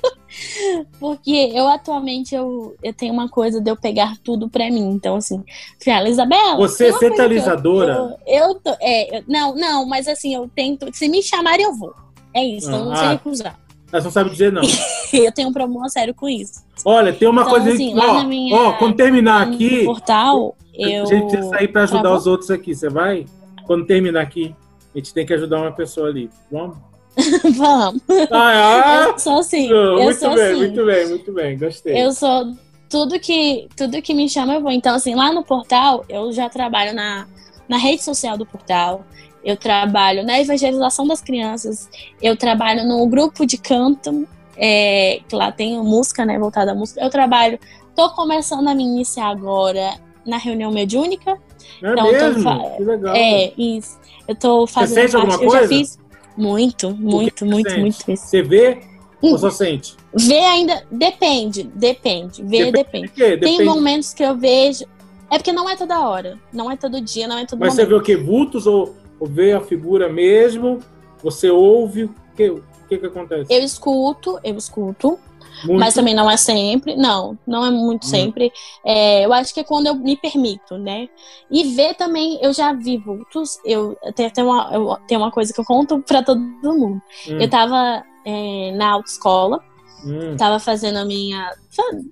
Porque 0.98 1.50
eu 1.54 1.66
atualmente 1.68 2.34
eu, 2.34 2.74
eu 2.82 2.92
tenho 2.92 3.12
uma 3.12 3.28
coisa 3.28 3.60
de 3.60 3.70
eu 3.70 3.76
pegar 3.76 4.16
tudo 4.22 4.48
pra 4.48 4.70
mim. 4.70 4.90
Então, 4.92 5.16
assim, 5.16 5.42
falei, 5.82 6.00
ah, 6.00 6.10
Isabela. 6.10 6.56
Você 6.56 6.86
é 6.86 6.92
centralizadora? 6.92 8.16
Eu, 8.26 8.48
eu 8.48 8.54
tô. 8.56 8.74
É, 8.80 9.18
eu- 9.18 9.24
não, 9.28 9.54
não, 9.54 9.86
mas 9.86 10.08
assim, 10.08 10.34
eu 10.34 10.48
tento. 10.54 10.88
Se 10.92 11.08
me 11.08 11.22
chamarem, 11.22 11.64
eu 11.64 11.74
vou. 11.74 11.94
É 12.34 12.44
isso, 12.44 12.70
eu 12.70 12.84
não 12.86 12.92
Ah. 12.92 12.96
sei 12.96 13.08
recusar. 13.10 13.58
Ela 13.92 14.02
não 14.02 14.10
sabe 14.10 14.30
dizer 14.30 14.50
não. 14.50 14.62
Eu 15.12 15.30
tenho 15.30 15.50
um 15.50 15.52
problema 15.52 15.88
sério 15.88 16.12
com 16.12 16.28
isso. 16.28 16.64
Olha, 16.84 17.12
tem 17.12 17.28
uma 17.28 17.42
Então, 17.42 17.52
coisa 17.52 17.72
assim, 17.72 17.96
ó, 17.96 18.14
na 18.14 18.24
minha- 18.24 18.56
ó, 18.56 18.72
quando 18.72 18.96
terminar 18.96 19.46
aqui, 19.46 19.84
portal, 19.84 20.56
eu. 20.74 21.04
a 21.04 21.06
gente 21.06 21.26
precisa 21.28 21.48
sair 21.50 21.68
para 21.68 21.84
ajudar 21.84 22.02
Tá 22.02 22.16
os 22.16 22.26
outros 22.26 22.50
aqui. 22.50 22.74
Você 22.74 22.88
vai? 22.88 23.24
Quando 23.64 23.86
terminar 23.86 24.22
aqui, 24.22 24.52
a 24.92 24.98
gente 24.98 25.14
tem 25.14 25.24
que 25.24 25.32
ajudar 25.32 25.60
uma 25.60 25.70
pessoa 25.70 26.08
ali. 26.08 26.28
Vamos? 26.50 26.76
Vamos. 27.56 28.02
Ah, 28.30 29.06
Eu 29.12 29.18
sou 29.18 29.38
assim. 29.38 29.68
eu 29.70 30.02
muito 30.02 30.18
sou 30.18 30.34
bem, 30.34 30.44
assim. 30.44 30.56
muito 30.56 30.84
bem, 30.84 31.08
muito 31.08 31.32
bem. 31.32 31.58
Gostei. 31.58 32.02
Eu 32.04 32.12
sou 32.12 32.52
tudo 32.88 33.18
que 33.18 33.68
tudo 33.76 34.00
que 34.02 34.14
me 34.14 34.28
chama 34.28 34.54
eu 34.54 34.60
vou. 34.60 34.70
Então 34.72 34.94
assim, 34.94 35.14
lá 35.14 35.32
no 35.32 35.42
portal 35.44 36.04
eu 36.08 36.32
já 36.32 36.48
trabalho 36.48 36.94
na, 36.94 37.26
na 37.68 37.76
rede 37.76 38.02
social 38.02 38.36
do 38.36 38.44
portal. 38.46 39.04
Eu 39.44 39.56
trabalho 39.56 40.24
na 40.24 40.40
evangelização 40.40 41.06
das 41.06 41.20
crianças. 41.20 41.88
Eu 42.20 42.36
trabalho 42.36 42.86
no 42.86 43.06
grupo 43.06 43.44
de 43.46 43.58
canto, 43.58 44.26
é, 44.56 45.20
que 45.28 45.36
lá 45.36 45.52
tem 45.52 45.76
música, 45.82 46.24
né, 46.24 46.38
voltada 46.38 46.72
à 46.72 46.74
música. 46.74 47.00
Eu 47.02 47.10
trabalho, 47.10 47.58
tô 47.94 48.08
começando 48.10 48.66
a 48.68 48.74
me 48.74 48.82
iniciar 48.82 49.26
agora 49.28 49.94
na 50.26 50.38
reunião 50.38 50.72
mediúnica. 50.72 51.36
Não 51.82 51.90
é 51.90 51.92
então, 51.92 52.06
tô 52.06 52.12
mesmo? 52.26 52.42
fa- 52.42 52.70
Que 52.76 52.84
legal. 52.84 53.14
É, 53.14 53.52
isso. 53.58 53.98
Eu 54.26 54.34
tô 54.34 54.66
fazendo 54.66 54.94
sente 55.10 55.14
alguma 55.16 55.32
parte. 55.38 55.44
Eu 55.44 55.50
já 55.50 55.58
coisa? 55.58 55.74
fiz 55.74 55.98
muito, 56.36 56.90
muito, 56.90 57.44
muito, 57.46 57.68
sente? 57.70 57.80
muito 57.80 58.10
isso. 58.12 58.26
Você 58.26 58.42
vê 58.42 58.80
Hum. 59.22 59.32
ou 59.32 59.38
só 59.38 59.50
sente? 59.50 59.96
Ver 60.12 60.44
ainda 60.44 60.84
depende, 60.90 61.62
depende. 61.74 62.42
Ver 62.42 62.70
depende. 62.70 63.06
De 63.08 63.12
quê? 63.14 63.28
Tem 63.30 63.38
Depende. 63.38 63.64
momentos 63.64 64.12
que 64.12 64.22
eu 64.22 64.36
vejo. 64.36 64.84
É 65.30 65.38
porque 65.38 65.52
não 65.52 65.68
é 65.68 65.76
toda 65.76 66.06
hora. 66.06 66.38
Não 66.52 66.70
é 66.70 66.76
todo 66.76 67.00
dia, 67.00 67.26
não 67.26 67.38
é 67.38 67.46
todo 67.46 67.58
Mas 67.58 67.72
você 67.74 67.84
momento. 67.84 68.04
vê 68.06 68.14
o 68.14 68.18
que? 68.18 68.22
Vultos 68.22 68.66
ou, 68.66 68.94
ou 69.18 69.26
vê 69.26 69.52
a 69.52 69.60
figura 69.60 70.08
mesmo? 70.12 70.80
Você 71.22 71.48
ouve? 71.48 72.04
O 72.04 72.14
que, 72.36 72.50
o 72.50 72.62
que, 72.88 72.98
que 72.98 73.06
acontece? 73.06 73.46
Eu 73.52 73.62
escuto, 73.62 74.38
eu 74.44 74.56
escuto. 74.56 75.18
Muito. 75.64 75.78
Mas 75.78 75.94
também 75.94 76.14
não 76.14 76.30
é 76.30 76.36
sempre. 76.36 76.96
Não, 76.96 77.38
não 77.46 77.64
é 77.64 77.70
muito 77.70 78.04
Hum. 78.06 78.08
sempre. 78.08 78.52
É, 78.84 79.24
eu 79.24 79.32
acho 79.32 79.54
que 79.54 79.60
é 79.60 79.64
quando 79.64 79.86
eu 79.86 79.94
me 79.94 80.16
permito, 80.16 80.76
né? 80.76 81.08
E 81.50 81.64
ver 81.74 81.94
também, 81.94 82.38
eu 82.42 82.52
já 82.52 82.72
vi 82.72 82.96
vultos. 82.98 83.58
Eu 83.64 83.96
tem, 84.14 84.28
tem, 84.30 84.44
uma, 84.44 84.70
eu, 84.72 84.96
tem 85.06 85.16
uma 85.16 85.30
coisa 85.30 85.52
que 85.52 85.60
eu 85.60 85.64
conto 85.64 86.00
pra 86.00 86.22
todo 86.22 86.40
mundo. 86.40 87.00
Hum, 87.28 87.40
Eu 87.40 87.48
tava 87.48 88.02
é, 88.24 88.72
na 88.72 88.92
autoescola, 88.92 89.62
hum. 90.04 90.36
tava 90.36 90.58
fazendo 90.58 90.96
a 90.98 91.04
minha. 91.04 91.50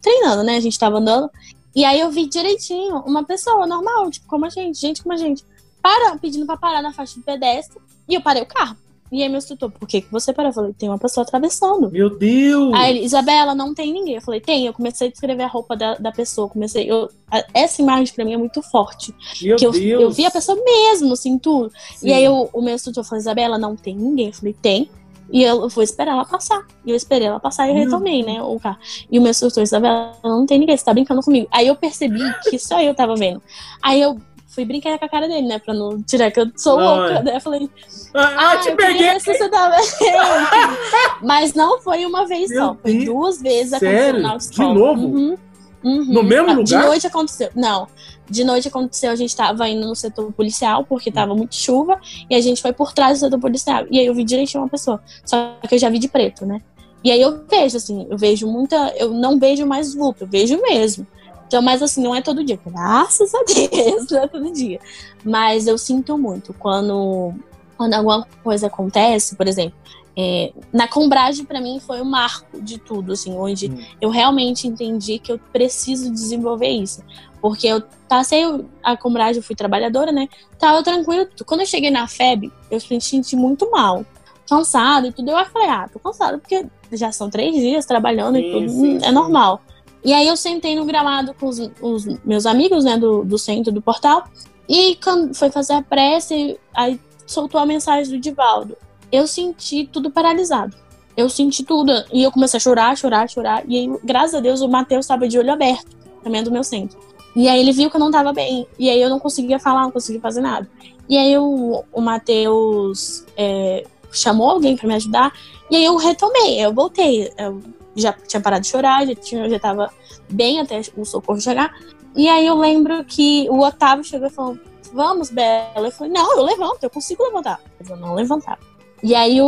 treinando, 0.01 0.43
né? 0.45 0.57
A 0.57 0.61
gente 0.61 0.79
tava 0.79 0.99
andando. 0.99 1.29
E 1.75 1.85
aí 1.85 2.01
eu 2.01 2.11
vi 2.11 2.27
direitinho 2.27 2.99
uma 3.07 3.25
pessoa 3.25 3.67
normal, 3.67 4.11
tipo, 4.11 4.27
como 4.29 4.45
a 4.45 4.51
gente, 4.51 4.79
gente 4.79 5.03
como 5.03 5.15
a 5.15 5.17
gente, 5.17 5.43
para, 5.81 6.17
pedindo 6.19 6.45
pra 6.47 6.57
parar 6.57 6.83
na 6.83 6.93
faixa 6.93 7.15
de 7.15 7.23
pedestre. 7.23 7.81
E 8.09 8.15
eu 8.15 8.21
parei 8.21 8.43
o 8.43 8.47
carro. 8.47 8.77
E 9.13 9.23
aí 9.23 9.29
meu 9.29 9.37
instrutor, 9.37 9.71
por 9.71 9.87
que, 9.87 10.01
que 10.01 10.11
você 10.11 10.33
parou? 10.33 10.49
Eu 10.49 10.55
falei, 10.55 10.73
tem 10.73 10.89
uma 10.89 10.99
pessoa 10.99 11.23
atravessando. 11.23 11.91
Meu 11.91 12.09
Deus! 12.17 12.73
Aí 12.73 12.97
ele, 12.97 13.05
Isabela, 13.05 13.55
não 13.55 13.75
tem 13.75 13.93
ninguém. 13.93 14.15
Eu 14.15 14.23
falei, 14.23 14.41
tem. 14.41 14.65
Eu 14.67 14.73
comecei 14.73 15.09
a 15.09 15.11
descrever 15.11 15.43
a 15.43 15.47
roupa 15.49 15.77
da, 15.77 15.97
da 15.97 16.11
pessoa. 16.11 16.49
Comecei. 16.49 16.91
Eu, 16.91 17.11
a- 17.31 17.45
essa 17.53 17.83
imagem 17.83 18.15
pra 18.15 18.25
mim 18.25 18.33
é 18.33 18.39
muito 18.39 18.63
forte. 18.63 19.15
Meu 19.43 19.57
que 19.57 19.67
eu, 19.67 19.71
Deus! 19.71 20.03
eu 20.03 20.11
vi 20.11 20.25
a 20.25 20.31
pessoa 20.31 20.59
mesmo, 20.65 21.13
assim, 21.13 21.39
tudo. 21.39 21.71
Sim. 21.95 22.09
E 22.09 22.13
aí 22.15 22.25
eu- 22.25 22.49
o 22.55 22.63
meu 22.63 22.75
instrutor 22.75 23.05
falou, 23.05 23.21
Isabela, 23.21 23.59
não 23.59 23.77
tem 23.77 23.95
ninguém. 23.95 24.29
Eu 24.29 24.33
falei, 24.33 24.55
tem. 24.55 24.91
E 25.31 25.43
eu 25.43 25.69
vou 25.69 25.85
esperar 25.85 26.13
ela 26.13 26.25
passar. 26.25 26.67
E 26.85 26.91
eu 26.91 26.97
esperei 26.97 27.27
ela 27.29 27.39
passar 27.41 27.67
e 27.67 27.71
eu 27.71 27.75
retomei, 27.77 28.23
né, 28.23 28.43
o 28.43 28.59
carro. 28.59 28.79
E 29.11 29.19
o 29.19 29.23
meu 29.23 29.31
instrutor, 29.31 29.63
Isabela, 29.63 30.15
não 30.25 30.45
tem 30.47 30.59
ninguém, 30.59 30.77
você 30.77 30.85
tá 30.85 30.93
brincando 30.93 31.23
comigo. 31.23 31.47
Aí 31.51 31.67
eu 31.69 31.77
percebi 31.77 32.21
que 32.51 32.59
só 32.59 32.81
eu 32.83 32.95
tava 32.95 33.15
vendo. 33.15 33.41
Aí 33.83 34.01
eu 34.01 34.19
fui 34.55 34.65
brincar 34.65 34.99
com 34.99 35.05
a 35.05 35.09
cara 35.09 35.27
dele, 35.27 35.47
né, 35.49 35.59
pra 35.59 35.73
não 35.75 36.03
tirar 36.03 36.31
que 36.31 36.39
eu 36.41 36.47
sou 36.57 36.77
Não, 36.79 36.97
louca. 36.99 37.13
é. 37.15 37.23
Né? 37.23 37.37
Eu 37.37 37.41
falei, 37.41 37.71
Ah, 38.15 38.53
ah, 38.53 38.57
te 38.59 38.69
eu 38.69 38.77
peguei! 38.77 39.19
se 39.21 39.35
você 39.35 39.49
tava... 39.49 39.77
Mas 41.23 41.55
não 41.55 41.81
foi 41.81 42.05
uma 42.05 42.27
vez 42.27 42.51
Meu 42.51 42.59
só, 42.59 42.77
foi 42.81 42.93
Deus. 42.93 43.05
duas 43.05 43.43
vezes 43.43 43.79
Sério? 43.79 44.27
aconteceu 44.27 44.59
na 44.67 44.73
De 44.73 44.79
novo? 44.79 45.07
Uhum. 45.07 45.37
Uhum. 45.85 46.05
No 46.05 46.23
mesmo 46.23 46.51
Ah, 46.51 46.55
De 46.63 46.75
lugar? 46.75 46.87
noite 46.87 47.07
aconteceu. 47.07 47.49
Não. 47.57 47.89
De 48.31 48.45
noite 48.45 48.69
aconteceu, 48.69 49.11
a 49.11 49.17
gente 49.17 49.35
tava 49.35 49.69
indo 49.69 49.87
no 49.87 49.97
setor 49.97 50.31
policial, 50.33 50.85
porque 50.85 51.11
tava 51.11 51.35
muito 51.35 51.57
chuva, 51.57 51.99
e 52.31 52.35
a 52.37 52.41
gente 52.41 52.63
foi 52.63 52.73
por 52.73 52.93
trás 52.93 53.19
do 53.19 53.25
setor 53.25 53.41
policial. 53.41 53.85
E 53.91 53.99
aí 53.99 54.07
eu 54.07 54.15
vi 54.15 54.23
direitinho 54.23 54.63
uma 54.63 54.69
pessoa. 54.71 55.03
Só 55.25 55.57
que 55.69 55.75
eu 55.75 55.79
já 55.79 55.89
vi 55.91 55.99
de 55.99 56.09
preto, 56.09 56.47
né? 56.47 56.61
E 57.03 57.11
aí 57.11 57.21
eu 57.21 57.45
vejo, 57.51 57.77
assim, 57.77 58.07
eu 58.09 58.17
vejo 58.17 58.47
muita. 58.47 58.93
Eu 58.97 59.11
não 59.13 59.41
vejo 59.41 59.67
mais 59.67 59.93
vulto, 59.93 60.23
eu 60.23 60.29
vejo 60.29 60.61
mesmo. 60.63 61.05
Então, 61.53 61.61
mas 61.61 61.83
assim, 61.83 62.03
não 62.03 62.15
é 62.15 62.23
todo 62.23 62.43
dia. 62.43 62.59
Graças 62.65 63.31
a 63.35 63.45
Deus, 63.45 64.09
não 64.11 64.23
é 64.23 64.27
todo 64.27 64.51
dia. 64.53 64.81
Mas 65.23 65.67
eu 65.67 65.77
sinto 65.77 66.17
muito 66.17 66.55
quando, 66.55 67.35
quando 67.77 67.93
alguma 67.93 68.27
coisa 68.43 68.69
acontece, 68.69 69.37
por 69.37 69.47
exemplo. 69.47 69.79
é, 70.17 70.53
na 70.73 70.87
Combrage, 70.89 71.45
pra 71.45 71.61
mim, 71.61 71.79
foi 71.81 72.01
o 72.01 72.05
marco 72.07 72.59
de 72.61 72.79
tudo, 72.79 73.13
assim, 73.13 73.35
onde 73.35 73.71
Hum. 73.71 73.79
eu 74.01 74.09
realmente 74.11 74.67
entendi 74.67 75.19
que 75.19 75.31
eu 75.33 75.39
preciso 75.53 76.11
desenvolver 76.11 76.69
isso. 76.69 77.03
Porque 77.41 77.67
eu 77.67 77.83
passei 78.09 78.45
a 78.83 78.97
Combrage, 78.97 79.39
eu 79.39 79.43
fui 79.43 79.55
trabalhadora, 79.57 80.11
né? 80.13 80.29
Tava 80.59 80.83
tranquilo. 80.83 81.27
Quando 81.47 81.61
eu 81.61 81.67
cheguei 81.67 81.91
na 81.91 82.07
FEB, 82.07 82.51
eu 82.71 82.79
me 82.91 83.01
senti 83.01 83.37
muito 83.37 83.71
mal. 83.71 84.05
Cansada 84.49 85.07
e 85.09 85.13
tudo. 85.13 85.31
Eu 85.31 85.45
falei, 85.47 85.69
ah, 85.69 85.89
tô 85.93 85.99
cansada, 85.99 86.39
porque 86.39 86.67
já 86.93 87.11
são 87.13 87.29
três 87.31 87.55
dias 87.55 87.85
trabalhando 87.87 88.37
Sim, 88.37 88.43
e 88.43 88.53
tudo. 88.53 88.69
sim, 88.71 88.95
hum, 88.95 88.97
é 89.03 89.07
sim. 89.09 89.13
normal. 89.13 89.61
E 90.05 90.13
aí 90.13 90.27
eu 90.27 90.37
sentei 90.37 90.75
no 90.75 90.85
gramado 90.85 91.35
com 91.35 91.47
os, 91.47 91.59
os 91.81 92.07
meus 92.25 92.45
amigos, 92.47 92.85
né, 92.85 92.97
do, 92.99 93.25
do 93.25 93.39
centro 93.39 93.73
do 93.73 93.81
portal. 93.81 94.25
E 94.69 94.97
quando 94.97 95.35
foi 95.35 95.51
fazer 95.51 95.75
a 95.75 95.83
prece, 95.83 96.59
aí 96.75 97.01
soltou 97.27 97.61
a 97.61 97.67
mensagem 97.67 98.13
do 98.13 98.19
Divaldo. 98.19 98.77
Eu 99.11 99.27
senti 99.27 99.89
tudo 99.91 100.11
paralisado. 100.11 100.75
Eu 101.17 101.29
senti 101.29 101.63
tudo. 101.63 101.93
E 102.13 102.23
eu 102.23 102.33
comecei 102.33 102.57
a 102.57 102.61
chorar, 102.61 102.97
chorar, 102.97 103.29
chorar. 103.29 103.63
E 103.69 103.77
aí, 103.77 103.99
graças 104.03 104.35
a 104.35 104.41
Deus, 104.41 104.61
o 104.61 104.69
Matheus 104.69 105.05
estava 105.05 105.29
de 105.29 105.39
olho 105.39 105.53
aberto, 105.53 105.97
também 106.23 106.41
é 106.41 106.45
do 106.45 106.51
meu 106.51 106.65
centro. 106.65 106.99
E 107.35 107.49
aí 107.49 107.61
ele 107.61 107.73
viu 107.73 107.91
que 107.91 107.97
eu 107.97 108.01
não 108.01 108.11
tava 108.11 108.33
bem. 108.33 108.67
E 108.79 108.91
aí 108.91 109.01
eu 109.01 109.09
não 109.09 109.19
conseguia 109.19 109.59
falar, 109.59 109.83
não 109.83 109.91
conseguia 109.91 110.21
fazer 110.21 110.41
nada. 110.41 110.69
E 111.09 111.17
aí 111.17 111.37
o, 111.37 111.85
o 111.93 112.01
Matheus 112.01 113.25
é, 113.37 113.85
chamou 114.11 114.51
alguém 114.51 114.77
para 114.77 114.89
me 114.89 114.95
ajudar. 114.95 115.33
E 115.71 115.77
aí 115.77 115.85
eu 115.85 115.97
retomei, 115.97 116.65
eu 116.65 116.73
voltei. 116.73 117.33
Eu 117.39 117.63
já 117.95 118.13
tinha 118.13 118.41
parado 118.41 118.63
de 118.63 118.69
chorar, 118.69 119.07
já, 119.07 119.15
tinha, 119.15 119.49
já 119.49 119.59
tava 119.59 119.93
bem 120.29 120.61
até 120.61 120.81
o 120.97 121.05
socorro 121.05 121.41
chegar. 121.41 121.75
E 122.15 122.29
aí 122.29 122.47
eu 122.47 122.57
lembro 122.57 123.05
que 123.05 123.49
o 123.51 123.61
Otávio 123.61 124.05
chegou 124.05 124.29
e 124.29 124.31
falou: 124.31 124.59
Vamos, 124.93 125.31
Bela. 125.31 125.89
Eu 125.89 125.93
falei: 125.93 126.13
Não, 126.13 126.37
eu 126.37 126.43
levanto, 126.43 126.83
eu 126.83 126.91
consigo 126.91 127.25
levantar. 127.25 127.61
Mas 127.79 127.89
eu 127.89 127.97
não 127.97 128.15
levantava. 128.15 128.61
E 129.03 129.15
aí 129.15 129.39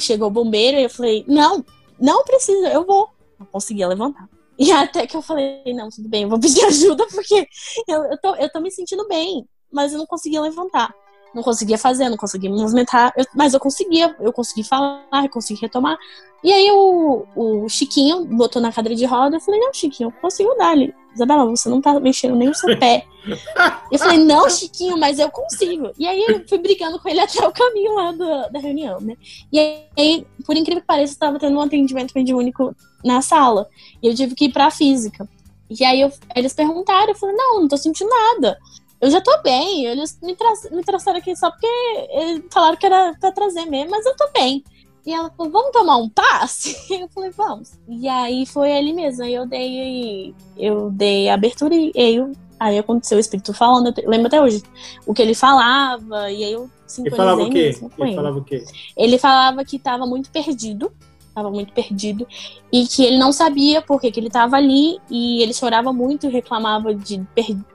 chegou 0.00 0.28
o 0.28 0.30
bombeiro 0.30 0.78
e 0.78 0.84
eu 0.84 0.90
falei: 0.90 1.24
Não, 1.26 1.64
não 1.98 2.24
precisa, 2.24 2.68
eu 2.68 2.84
vou. 2.84 3.08
Não 3.38 3.46
conseguia 3.46 3.88
levantar. 3.88 4.28
E 4.58 4.72
até 4.72 5.06
que 5.06 5.16
eu 5.16 5.22
falei: 5.22 5.62
Não, 5.66 5.88
tudo 5.88 6.08
bem, 6.08 6.24
eu 6.24 6.28
vou 6.28 6.40
pedir 6.40 6.64
ajuda 6.66 7.06
porque 7.06 7.46
eu, 7.86 8.04
eu, 8.04 8.18
tô, 8.20 8.34
eu 8.34 8.50
tô 8.50 8.60
me 8.60 8.70
sentindo 8.70 9.06
bem, 9.06 9.46
mas 9.72 9.92
eu 9.92 9.98
não 9.98 10.06
conseguia 10.06 10.40
levantar. 10.40 10.92
Não 11.34 11.42
conseguia 11.42 11.76
fazer, 11.78 12.08
não 12.08 12.16
conseguia 12.16 12.50
me 12.50 12.56
movimentar, 12.60 13.12
eu- 13.16 13.24
mas 13.34 13.54
eu 13.54 13.60
conseguia, 13.60 14.14
eu 14.20 14.32
consegui 14.32 14.64
falar, 14.64 15.04
eu 15.24 15.28
consegui 15.28 15.60
retomar. 15.60 15.96
E 16.42 16.52
aí 16.52 16.70
o, 16.70 17.24
o 17.36 17.68
Chiquinho 17.68 18.24
botou 18.24 18.62
na 18.62 18.72
cadeira 18.72 18.94
de 18.96 19.04
roda, 19.04 19.36
eu 19.36 19.40
falei, 19.40 19.60
não, 19.60 19.72
Chiquinho, 19.74 20.08
eu 20.08 20.20
consigo 20.20 20.54
dar 20.56 20.70
ali. 20.70 20.94
Isabela, 21.14 21.44
você 21.46 21.68
não 21.68 21.80
tá 21.80 21.98
mexendo 21.98 22.36
nem 22.36 22.48
o 22.48 22.54
seu 22.54 22.78
pé. 22.78 23.04
eu 23.90 23.98
falei, 23.98 24.18
não, 24.24 24.48
Chiquinho, 24.48 24.96
mas 24.96 25.18
eu 25.18 25.28
consigo. 25.30 25.90
E 25.98 26.06
aí 26.06 26.24
eu 26.28 26.46
fui 26.48 26.58
brigando 26.58 26.98
com 27.00 27.08
ele 27.08 27.18
até 27.20 27.44
o 27.46 27.50
caminho 27.52 27.94
lá 27.94 28.12
do- 28.12 28.52
da 28.52 28.58
reunião, 28.60 29.00
né? 29.00 29.16
E 29.52 29.58
aí, 29.96 30.26
por 30.46 30.56
incrível 30.56 30.80
que 30.80 30.86
pareça, 30.86 31.14
eu 31.14 31.18
tava 31.18 31.38
tendo 31.38 31.56
um 31.56 31.60
atendimento 31.60 32.12
mediúnico 32.14 32.74
na 33.04 33.20
sala. 33.20 33.68
E 34.02 34.06
eu 34.06 34.14
tive 34.14 34.34
que 34.36 34.44
ir 34.46 34.52
pra 34.52 34.70
física. 34.70 35.28
E 35.68 35.84
aí 35.84 36.00
eu- 36.00 36.12
eles 36.36 36.54
perguntaram, 36.54 37.08
eu 37.08 37.14
falei, 37.16 37.34
não, 37.34 37.60
não 37.62 37.68
tô 37.68 37.76
sentindo 37.76 38.08
nada. 38.08 38.56
Eu 39.00 39.10
já 39.10 39.20
tô 39.20 39.40
bem, 39.42 39.84
eles 39.86 40.18
me, 40.22 40.34
tra 40.34 40.52
me 40.72 40.82
trouxeram 40.82 41.18
aqui 41.18 41.34
só 41.36 41.50
porque 41.50 41.66
eles 42.10 42.42
falaram 42.50 42.76
que 42.76 42.86
era 42.86 43.14
pra 43.20 43.30
trazer 43.32 43.64
mesmo, 43.66 43.90
mas 43.90 44.04
eu 44.04 44.16
tô 44.16 44.28
bem. 44.32 44.62
E 45.06 45.12
ela 45.14 45.30
falou, 45.30 45.50
vamos 45.52 45.70
tomar 45.72 45.96
um 45.96 46.08
passe? 46.10 46.76
Eu 47.00 47.08
falei, 47.08 47.30
vamos. 47.30 47.72
E 47.88 48.06
aí 48.08 48.44
foi 48.44 48.70
ele 48.70 48.92
mesmo. 48.92 49.24
Aí 49.24 49.32
eu 49.32 49.46
dei, 49.46 50.34
eu 50.56 50.90
dei 50.90 51.30
a 51.30 51.34
abertura 51.34 51.74
e 51.74 51.92
aí, 51.96 52.16
eu- 52.16 52.32
aí 52.60 52.76
aconteceu 52.78 53.16
o 53.16 53.20
espírito 53.20 53.54
falando. 53.54 53.94
Eu 53.98 54.10
lembro 54.10 54.26
até 54.26 54.38
hoje 54.42 54.62
o 55.06 55.14
que 55.14 55.22
ele 55.22 55.34
falava. 55.34 56.30
E 56.30 56.44
aí 56.44 56.52
eu 56.52 56.68
Ele 56.98 57.10
falava 57.10 57.40
o 57.40 57.46
sincronizei 57.46 57.72
quê? 57.72 57.86
Ele 57.98 58.08
ele. 58.08 58.16
falava 58.16 58.38
o 58.38 58.44
quê? 58.44 58.64
Ele 58.96 59.18
falava 59.18 59.64
que 59.64 59.76
estava 59.76 60.04
muito 60.06 60.28
perdido, 60.30 60.92
estava 61.38 61.50
muito 61.50 61.72
perdido, 61.72 62.26
e 62.72 62.86
que 62.86 63.04
ele 63.04 63.18
não 63.18 63.32
sabia 63.32 63.80
por 63.80 64.00
que 64.00 64.10
que 64.10 64.20
ele 64.20 64.26
estava 64.26 64.56
ali, 64.56 64.98
e 65.10 65.42
ele 65.42 65.54
chorava 65.54 65.92
muito 65.92 66.26
e 66.26 66.28
reclamava 66.30 66.94
de 66.94 67.18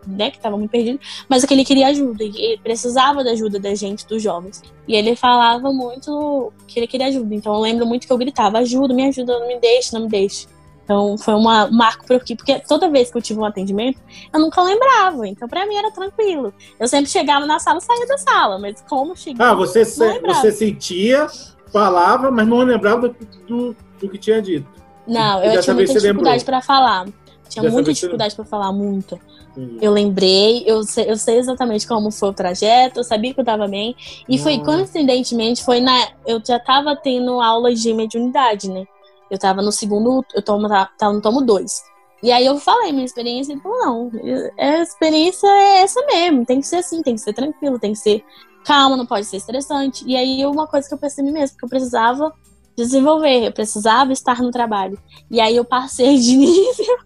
né, 0.06 0.30
que 0.32 0.38
estava 0.38 0.58
muito 0.58 0.72
perdido, 0.72 1.00
mas 1.28 1.44
que 1.46 1.54
ele 1.54 1.66
queria 1.66 1.88
ajuda, 1.88 2.24
e 2.24 2.30
ele 2.36 2.62
precisava 2.62 3.24
da 3.24 3.32
ajuda 3.32 3.60
da 3.60 3.74
gente, 3.74 4.06
dos 4.08 4.22
jovens. 4.22 4.62
E 4.88 4.96
ele 4.96 5.16
falava 5.16 5.72
muito 5.72 6.52
que 6.68 6.80
ele 6.80 6.88
queria 6.88 7.08
ajuda, 7.08 7.34
então 7.34 7.54
eu 7.54 7.60
lembro 7.62 7.86
muito 7.86 8.06
que 8.06 8.14
eu 8.14 8.18
gritava, 8.18 8.60
ajuda, 8.60 8.94
me 8.94 9.08
ajuda, 9.08 9.40
não 9.40 9.48
me 9.48 9.60
deixe, 9.60 9.94
não 9.94 10.02
me 10.02 10.10
deixe. 10.10 10.48
Então 10.84 11.18
foi 11.18 11.34
uma, 11.34 11.66
um 11.66 11.72
marco 11.72 12.06
para 12.06 12.18
aqui, 12.18 12.36
porque 12.36 12.60
toda 12.60 12.90
vez 12.90 13.10
que 13.10 13.18
eu 13.18 13.22
tive 13.22 13.40
um 13.40 13.46
atendimento, 13.46 14.02
eu 14.34 14.40
nunca 14.40 14.62
lembrava, 14.62 15.26
então 15.26 15.48
para 15.48 15.66
mim 15.66 15.76
era 15.76 15.90
tranquilo. 15.92 16.54
Eu 16.78 16.90
sempre 16.90 17.10
chegava 17.10 17.46
na 17.46 17.58
sala 17.58 17.80
saía 17.80 18.06
da 18.06 18.18
sala, 18.18 18.60
mas 18.60 18.84
como 18.90 19.16
cheguei... 19.16 19.44
Ah, 19.46 19.54
você, 19.54 19.86
se- 19.86 20.20
você 20.20 20.52
sentia, 20.52 21.28
falava, 21.74 22.30
mas 22.30 22.48
não 22.48 22.60
lembrava 22.60 23.10
do, 23.10 23.28
do, 23.48 23.76
do 24.00 24.10
que 24.10 24.18
tinha 24.18 24.42
dito. 24.42 24.68
Não, 25.08 25.44
E 25.44 25.56
eu 25.56 25.62
tinha 25.62 25.74
muita 25.74 25.94
dificuldade 25.94 26.46
pra 26.46 26.62
falar. 26.62 27.06
Tinha 27.50 27.64
Dessa 27.64 27.74
muita 27.74 27.92
dificuldade 27.92 28.36
pra 28.36 28.46
falar. 28.46 28.72
Entendi. 28.72 29.78
Eu 29.82 29.92
lembrei, 29.92 30.64
eu 30.66 30.84
sei, 30.84 31.10
eu 31.10 31.18
sei 31.18 31.38
exatamente 31.38 31.88
como 31.88 32.10
foi 32.10 32.30
o 32.30 32.34
trajeto, 32.34 33.00
eu 33.00 33.04
sabia 33.04 33.34
que 33.34 33.40
eu 33.40 33.46
tava 33.46 33.68
bem. 33.68 33.96
E 34.30 34.38
foi, 34.38 34.58
Nossa. 34.58 34.72
coincidentemente, 34.72 35.64
foi 35.64 35.80
na. 35.80 36.08
Eu 36.26 36.42
já 36.46 36.60
tava 36.60 36.96
tendo 36.96 37.42
aula 37.42 37.74
de 37.74 37.94
mediunidade, 37.94 38.70
né? 38.70 38.86
Eu 39.30 39.38
tava 39.38 39.62
no 39.62 39.72
segundo, 39.72 40.24
eu 40.34 40.42
tomo, 40.42 40.68
tava, 40.98 41.14
no 41.14 41.22
tomo 41.22 41.42
2. 41.42 41.94
E 42.24 42.32
aí 42.32 42.46
eu 42.46 42.58
falei 42.58 42.94
minha 42.94 43.04
experiência, 43.04 43.52
ele 43.52 43.62
falou, 43.62 43.80
não, 43.80 44.12
a 44.58 44.82
experiência 44.82 45.46
é 45.46 45.82
essa 45.82 46.00
mesmo, 46.06 46.46
tem 46.46 46.62
que 46.62 46.68
ser 46.68 46.78
assim, 46.78 47.02
tem 47.02 47.16
que 47.16 47.22
ser 47.22 47.34
tranquilo, 47.34 47.78
tem 47.78 47.92
que 47.92 48.00
ser 48.00 48.24
calma, 48.64 48.98
não 48.98 49.06
pode 49.06 49.26
ser 49.26 49.38
estressante. 49.38 50.04
E 50.08 50.16
aí 50.16 50.46
uma 50.46 50.68
coisa 50.68 50.88
que 50.88 50.94
eu 50.94 50.98
percebi 50.98 51.32
mesmo, 51.32 51.58
que 51.58 51.66
eu 51.66 51.70
precisava 51.70 52.34
desenvolver, 52.76 53.46
eu 53.46 53.52
precisava 53.52 54.12
estar 54.12 54.42
no 54.42 54.52
trabalho. 54.52 54.98
E 55.30 55.40
aí 55.40 55.56
eu 55.56 55.64
passei 55.64 56.18
de 56.18 56.36
nível 56.38 56.98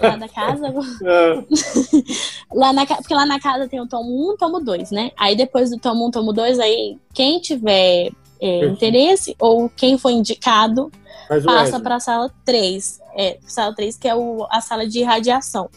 lá 0.00 0.16
da 0.16 0.28
casa, 0.28 0.66
Ah, 1.06 1.44
lá 2.52 2.72
na, 2.72 2.86
porque 2.86 3.14
lá 3.14 3.24
na 3.24 3.40
casa 3.40 3.68
tem 3.68 3.80
o 3.80 3.86
tomo 3.86 4.28
1 4.28 4.30
e 4.30 4.34
o 4.34 4.36
tomo 4.36 4.60
2, 4.60 4.90
né? 4.90 5.10
Aí 5.16 5.34
depois 5.34 5.70
do 5.70 5.78
tomo 5.78 6.06
1 6.08 6.10
tomo 6.10 6.32
2, 6.32 6.58
aí 6.60 6.98
quem 7.14 7.40
tiver 7.40 8.10
é, 8.40 8.66
interesse 8.66 9.34
ou 9.38 9.68
quem 9.68 9.98
for 9.98 10.10
indicado 10.10 10.90
passa 11.44 11.80
para 11.80 11.96
a 11.96 12.00
sala 12.00 12.30
3. 12.44 13.00
É, 13.16 13.38
sala 13.46 13.74
3, 13.74 13.96
que 13.96 14.08
é 14.08 14.14
o, 14.14 14.46
a 14.50 14.60
sala 14.60 14.86
de 14.86 15.00
irradiação. 15.00 15.68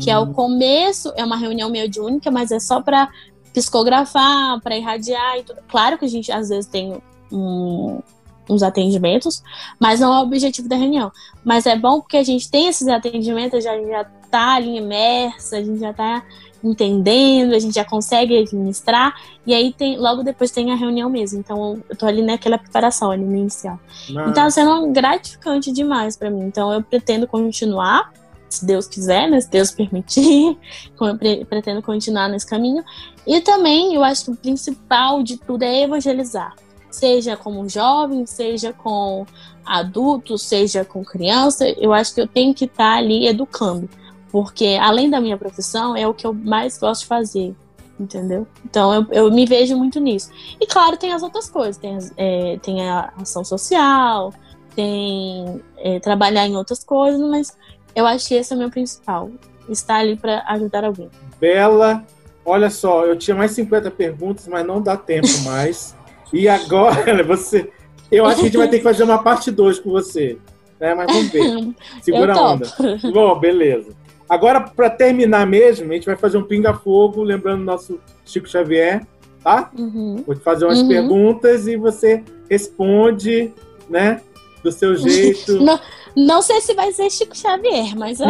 Que 0.00 0.10
é 0.10 0.18
Hum. 0.18 0.22
o 0.22 0.34
começo, 0.34 1.12
é 1.14 1.24
uma 1.24 1.36
reunião 1.36 1.70
mediúnica, 1.70 2.28
mas 2.28 2.50
é 2.50 2.58
só 2.58 2.82
para 2.82 3.08
psicografar, 3.52 4.60
para 4.60 4.76
irradiar 4.76 5.38
e 5.38 5.42
tudo. 5.42 5.60
Claro 5.68 5.98
que 5.98 6.04
a 6.04 6.08
gente 6.08 6.30
às 6.32 6.48
vezes 6.48 6.66
tem 6.66 7.00
um, 7.32 8.00
uns 8.48 8.62
atendimentos, 8.62 9.42
mas 9.78 10.00
não 10.00 10.12
é 10.12 10.18
o 10.18 10.22
objetivo 10.22 10.68
da 10.68 10.76
reunião. 10.76 11.10
Mas 11.44 11.66
é 11.66 11.76
bom 11.76 12.00
porque 12.00 12.16
a 12.16 12.22
gente 12.24 12.50
tem 12.50 12.68
esses 12.68 12.88
atendimentos, 12.88 13.64
a 13.66 13.72
gente 13.76 13.88
já 13.90 14.04
tá 14.30 14.54
ali 14.54 14.76
imersa, 14.76 15.56
a 15.56 15.62
gente 15.62 15.80
já 15.80 15.92
tá 15.92 16.22
entendendo, 16.62 17.54
a 17.54 17.58
gente 17.58 17.74
já 17.74 17.84
consegue 17.84 18.36
administrar, 18.38 19.14
e 19.46 19.54
aí 19.54 19.72
tem, 19.72 19.96
logo 19.96 20.22
depois 20.22 20.50
tem 20.50 20.70
a 20.70 20.74
reunião 20.74 21.08
mesmo. 21.08 21.40
Então 21.40 21.82
eu 21.88 21.96
tô 21.96 22.06
ali 22.06 22.22
naquela 22.22 22.58
preparação 22.58 23.10
ali 23.10 23.24
no 23.24 23.34
inicial. 23.36 23.78
Mas- 24.10 24.30
Então 24.30 24.44
tá 24.44 24.50
sendo 24.50 24.86
gratificante 24.92 25.72
demais 25.72 26.16
pra 26.16 26.30
mim. 26.30 26.42
Então 26.44 26.70
eu 26.72 26.82
pretendo 26.82 27.26
continuar, 27.26 28.12
se 28.50 28.66
Deus 28.66 28.86
quiser, 28.86 29.30
né? 29.30 29.40
Se 29.40 29.48
Deus 29.48 29.70
permitir, 29.70 30.58
eu 31.00 31.16
pre- 31.16 31.44
pretendo 31.44 31.80
continuar 31.80 32.28
nesse 32.28 32.46
caminho. 32.46 32.84
E 33.26 33.40
também 33.40 33.94
eu 33.94 34.02
acho 34.02 34.24
que 34.26 34.30
o 34.32 34.36
principal 34.36 35.22
de 35.22 35.36
tudo 35.36 35.62
é 35.62 35.82
evangelizar. 35.82 36.54
Seja 36.90 37.36
como 37.36 37.68
jovem, 37.68 38.26
seja 38.26 38.72
com 38.72 39.24
adulto, 39.64 40.36
seja 40.36 40.84
com 40.84 41.04
criança, 41.04 41.68
eu 41.78 41.92
acho 41.92 42.12
que 42.12 42.20
eu 42.20 42.26
tenho 42.26 42.52
que 42.52 42.64
estar 42.64 42.96
ali 42.96 43.28
educando. 43.28 43.88
Porque 44.32 44.76
além 44.80 45.08
da 45.08 45.20
minha 45.20 45.36
profissão, 45.36 45.96
é 45.96 46.06
o 46.06 46.14
que 46.14 46.26
eu 46.26 46.32
mais 46.32 46.76
gosto 46.76 47.02
de 47.02 47.06
fazer. 47.06 47.54
Entendeu? 47.98 48.46
Então 48.64 48.94
eu, 48.94 49.06
eu 49.10 49.30
me 49.30 49.44
vejo 49.44 49.76
muito 49.76 50.00
nisso. 50.00 50.30
E 50.58 50.66
claro, 50.66 50.96
tem 50.96 51.12
as 51.12 51.22
outras 51.22 51.48
coisas. 51.50 51.76
Tem, 51.76 51.98
é, 52.16 52.58
tem 52.62 52.88
a 52.88 53.12
ação 53.20 53.44
social, 53.44 54.32
tem 54.74 55.62
é, 55.76 56.00
trabalhar 56.00 56.46
em 56.46 56.56
outras 56.56 56.82
coisas, 56.82 57.20
mas 57.20 57.56
eu 57.94 58.06
acho 58.06 58.28
que 58.28 58.34
esse 58.34 58.52
é 58.52 58.56
o 58.56 58.58
meu 58.58 58.70
principal. 58.70 59.30
Estar 59.68 59.96
ali 59.96 60.16
para 60.16 60.42
ajudar 60.48 60.84
alguém. 60.84 61.08
Bela, 61.40 62.04
olha 62.44 62.68
só, 62.70 63.06
eu 63.06 63.16
tinha 63.16 63.36
mais 63.36 63.52
50 63.52 63.90
perguntas, 63.90 64.46
mas 64.48 64.66
não 64.66 64.80
dá 64.82 64.96
tempo 64.96 65.28
mais. 65.44 65.94
E 66.32 66.48
agora 66.48 67.22
você. 67.24 67.70
Eu 68.10 68.26
acho 68.26 68.36
que 68.36 68.42
a 68.42 68.44
gente 68.46 68.56
vai 68.56 68.68
ter 68.68 68.78
que 68.78 68.84
fazer 68.84 69.04
uma 69.04 69.22
parte 69.22 69.50
2 69.50 69.78
com 69.78 69.90
você. 69.90 70.36
Né? 70.80 70.94
Mas 70.94 71.06
vamos 71.12 71.30
ver. 71.30 71.74
Segura 72.02 72.34
a 72.34 72.52
onda. 72.52 72.66
Bom, 73.12 73.38
beleza. 73.38 73.92
Agora, 74.28 74.60
para 74.60 74.88
terminar 74.90 75.46
mesmo, 75.46 75.90
a 75.90 75.94
gente 75.94 76.06
vai 76.06 76.16
fazer 76.16 76.38
um 76.38 76.42
pinga-fogo, 76.44 77.22
lembrando 77.22 77.60
o 77.62 77.64
nosso 77.64 78.00
Chico 78.24 78.48
Xavier, 78.48 79.04
tá? 79.42 79.70
Uhum. 79.76 80.22
Vou 80.24 80.34
te 80.36 80.40
fazer 80.40 80.64
umas 80.64 80.78
Uhum. 80.80 80.88
perguntas 80.88 81.66
e 81.66 81.76
você 81.76 82.22
responde, 82.48 83.52
né? 83.88 84.20
Do 84.62 84.70
seu 84.70 84.96
jeito. 84.96 85.60
Não, 85.62 85.80
não 86.16 86.42
sei 86.42 86.60
se 86.60 86.74
vai 86.74 86.92
ser 86.92 87.08
Chico 87.10 87.36
Xavier, 87.36 87.96
mas 87.96 88.18
não, 88.18 88.28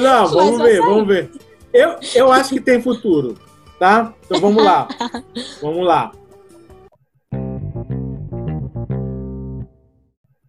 não, 0.00 0.26
vamos 0.28 0.60
ver, 0.60 0.80
vamos 0.80 1.06
ver. 1.06 1.30
Eu, 1.72 1.96
eu 2.14 2.32
acho 2.32 2.50
que 2.50 2.60
tem 2.60 2.82
futuro, 2.82 3.38
tá? 3.78 4.12
Então 4.24 4.40
vamos 4.40 4.62
lá. 4.62 4.88
Vamos 5.62 5.86
lá. 5.86 6.12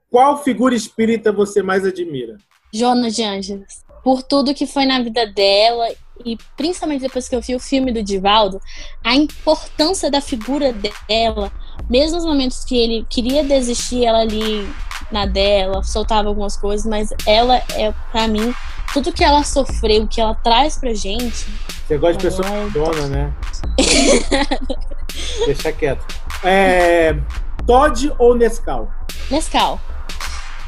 Qual 0.09 0.41
figura 0.43 0.73
espírita 0.73 1.31
você 1.31 1.61
mais 1.61 1.85
admira? 1.85 2.37
Joana 2.73 3.11
de 3.11 3.23
Ângeles. 3.23 3.85
Por 4.03 4.23
tudo 4.23 4.53
que 4.53 4.65
foi 4.65 4.85
na 4.85 5.01
vida 5.01 5.27
dela 5.27 5.87
e 6.25 6.37
principalmente 6.55 7.01
depois 7.01 7.27
que 7.27 7.35
eu 7.35 7.41
vi 7.41 7.55
o 7.55 7.59
filme 7.59 7.91
do 7.91 8.01
Divaldo, 8.01 8.59
a 9.03 9.15
importância 9.15 10.09
da 10.09 10.21
figura 10.21 10.73
dela, 11.07 11.51
mesmo 11.89 12.15
nos 12.15 12.25
momentos 12.25 12.63
que 12.63 12.77
ele 12.77 13.05
queria 13.09 13.43
desistir, 13.43 14.05
ela 14.05 14.19
ali 14.19 14.67
na 15.11 15.25
dela, 15.25 15.83
soltava 15.83 16.27
algumas 16.27 16.57
coisas, 16.57 16.85
mas 16.85 17.13
ela 17.25 17.61
é, 17.75 17.93
pra 18.11 18.27
mim, 18.27 18.53
tudo 18.93 19.11
que 19.11 19.23
ela 19.23 19.43
sofreu, 19.43 20.07
que 20.07 20.19
ela 20.19 20.35
traz 20.35 20.77
pra 20.77 20.93
gente, 20.93 21.47
Você 21.87 21.97
gosta 21.97 22.17
de 22.17 22.23
pessoa 22.23 22.47
Ai, 22.47 22.69
dona, 22.69 23.07
né? 23.07 23.33
Deixa 25.45 25.71
quieto. 25.71 26.05
É, 26.43 27.17
Todd 27.65 28.13
ou 28.17 28.35
Nescau? 28.35 28.91
Nescau, 29.31 29.79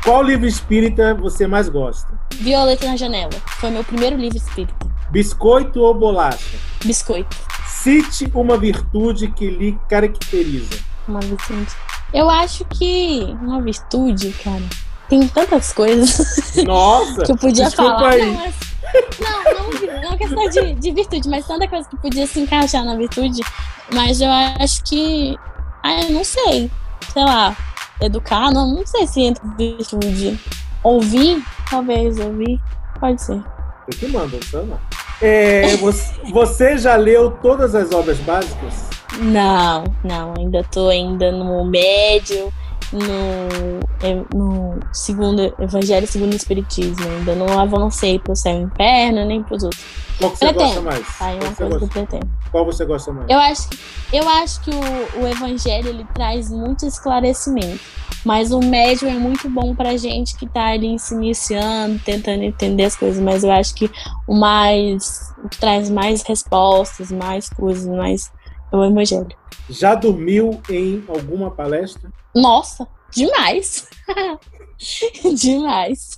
Qual 0.03 0.23
livro 0.23 0.45
espírita 0.45 1.13
você 1.13 1.45
mais 1.45 1.67
gosta? 1.69 2.07
Violeta 2.35 2.85
na 2.85 2.95
Janela, 2.95 3.33
foi 3.59 3.69
meu 3.69 3.83
primeiro 3.83 4.15
livro 4.15 4.37
espírita. 4.37 4.89
Biscoito 5.11 5.81
ou 5.81 5.93
bolacha? 5.93 6.57
Biscoito. 6.85 7.35
Cite 7.67 8.29
uma 8.33 8.57
virtude 8.57 9.29
que 9.31 9.49
lhe 9.49 9.77
caracteriza. 9.89 10.77
Uma 11.07 11.19
virtude. 11.19 11.67
Eu 12.13 12.29
acho 12.29 12.65
que 12.65 13.23
uma 13.41 13.61
virtude, 13.61 14.31
cara, 14.43 14.63
tem 15.07 15.27
tantas 15.27 15.73
coisas 15.73 16.55
Nossa! 16.65 17.23
que 17.23 17.31
eu 17.31 17.37
podia 17.37 17.69
falar. 17.69 18.09
aí. 18.09 18.25
Não, 18.25 18.35
mas, 18.35 18.55
não, 19.19 19.43
não, 19.53 20.01
não 20.01 20.13
é 20.13 20.17
questão 20.17 20.49
de, 20.49 20.73
de 20.73 20.91
virtude, 20.91 21.29
mas 21.29 21.45
tanta 21.45 21.67
coisa 21.67 21.87
que 21.87 21.97
podia 21.97 22.25
se 22.25 22.39
encaixar 22.39 22.83
na 22.83 22.95
virtude. 22.95 23.41
Mas 23.93 24.21
eu 24.21 24.29
acho 24.29 24.83
que. 24.83 25.37
Ah, 25.83 26.03
eu 26.03 26.11
não 26.11 26.23
sei. 26.23 26.71
Sei 27.13 27.23
lá. 27.23 27.55
Educar, 28.01 28.51
não, 28.51 28.75
não 28.75 28.85
sei 28.85 29.05
se 29.05 29.21
entra 29.21 29.43
virtude. 29.57 30.39
Ouvir, 30.83 31.43
talvez, 31.69 32.17
ouvir. 32.17 32.59
Pode 32.99 33.21
ser. 33.21 33.41
Você 33.85 33.99
que 33.99 34.07
manda, 34.07 34.39
eu, 34.53 34.65
não. 34.65 34.79
É, 35.21 35.75
você, 35.77 36.13
você 36.31 36.77
já 36.77 36.95
leu 36.95 37.31
todas 37.41 37.75
as 37.75 37.91
obras 37.91 38.17
básicas? 38.19 38.89
Não, 39.19 39.83
não, 40.03 40.33
ainda 40.37 40.63
tô 40.63 40.87
ainda 40.87 41.31
no 41.31 41.65
médio, 41.65 42.51
no, 42.91 43.79
é, 44.05 44.23
no 44.33 44.79
segundo 44.93 45.53
Evangelho 45.59 46.07
segundo 46.07 46.33
o 46.33 46.35
Espiritismo. 46.35 47.05
Ainda 47.05 47.35
não 47.35 47.59
avancei 47.59 48.17
pro 48.19 48.35
céu 48.35 48.59
e 48.59 48.63
inferno, 48.63 49.25
nem 49.25 49.43
pros 49.43 49.63
outros. 49.63 49.83
Qual 50.19 50.31
que 50.31 50.37
você 50.37 50.45
Pretendo. 50.45 50.65
gosta 50.65 50.81
mais? 50.81 51.17
Tá, 51.17 51.25
Qual 51.25 51.35
você 51.39 51.55
coisa 51.55 51.79
que 51.79 51.97
eu 51.97 52.05
gosta, 52.05 52.27
qual 52.51 52.65
você 52.65 52.85
gosta 52.85 53.13
mais? 53.13 53.29
Eu 53.29 53.39
acho, 53.39 53.69
eu 54.11 54.29
acho 54.29 54.61
que 54.61 54.71
o, 54.71 55.21
o 55.21 55.27
Evangelho 55.27 55.89
ele 55.89 56.05
traz 56.13 56.49
muito 56.49 56.85
esclarecimento. 56.85 57.79
Mas 58.25 58.51
o 58.51 58.59
médium 58.59 59.09
é 59.09 59.13
muito 59.13 59.49
bom 59.49 59.73
pra 59.73 59.95
gente 59.95 60.35
que 60.35 60.45
tá 60.45 60.67
ali 60.67 60.99
se 60.99 61.13
iniciando, 61.13 61.99
tentando 61.99 62.43
entender 62.43 62.83
as 62.83 62.95
coisas. 62.95 63.21
Mas 63.23 63.43
eu 63.43 63.51
acho 63.51 63.73
que 63.73 63.89
o 64.27 64.35
mais. 64.35 65.33
O 65.41 65.47
que 65.47 65.57
traz 65.57 65.89
mais 65.89 66.21
respostas, 66.23 67.11
mais 67.11 67.49
coisas, 67.49 67.87
mais. 67.87 68.29
É 68.71 68.75
o 68.75 68.83
Evangelho. 68.85 69.27
Já 69.69 69.95
dormiu 69.95 70.59
em 70.69 71.03
alguma 71.07 71.51
palestra? 71.51 72.11
Nossa, 72.35 72.87
demais! 73.11 73.87
demais. 75.39 76.17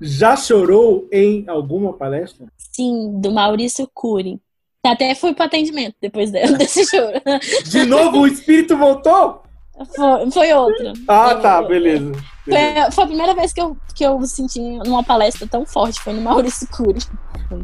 Já 0.00 0.36
chorou 0.36 1.08
em 1.12 1.44
alguma 1.48 1.92
palestra? 1.92 2.46
Sim, 2.58 3.20
do 3.20 3.30
Maurício 3.32 3.88
Cury. 3.92 4.40
Até 4.84 5.14
fui 5.14 5.32
pro 5.32 5.44
atendimento 5.44 5.94
depois 6.00 6.30
de- 6.30 6.40
desse 6.58 6.84
choro. 6.86 7.20
De 7.64 7.84
novo 7.86 8.20
o 8.20 8.26
espírito 8.26 8.76
voltou? 8.76 9.42
Foi, 9.94 10.30
foi 10.30 10.52
outra. 10.52 10.92
Ah, 11.08 11.30
Eu- 11.32 11.40
tá, 11.40 11.62
beleza. 11.62 12.12
Foi, 12.44 12.90
foi 12.92 13.04
a 13.04 13.06
primeira 13.06 13.34
vez 13.34 13.52
que 13.52 13.60
eu, 13.60 13.76
que 13.94 14.04
eu 14.04 14.20
senti 14.26 14.60
numa 14.60 15.04
palestra 15.04 15.46
tão 15.46 15.64
forte, 15.64 16.00
foi 16.00 16.12
no 16.12 16.20
Maurício 16.22 16.66
Cury. 16.68 17.00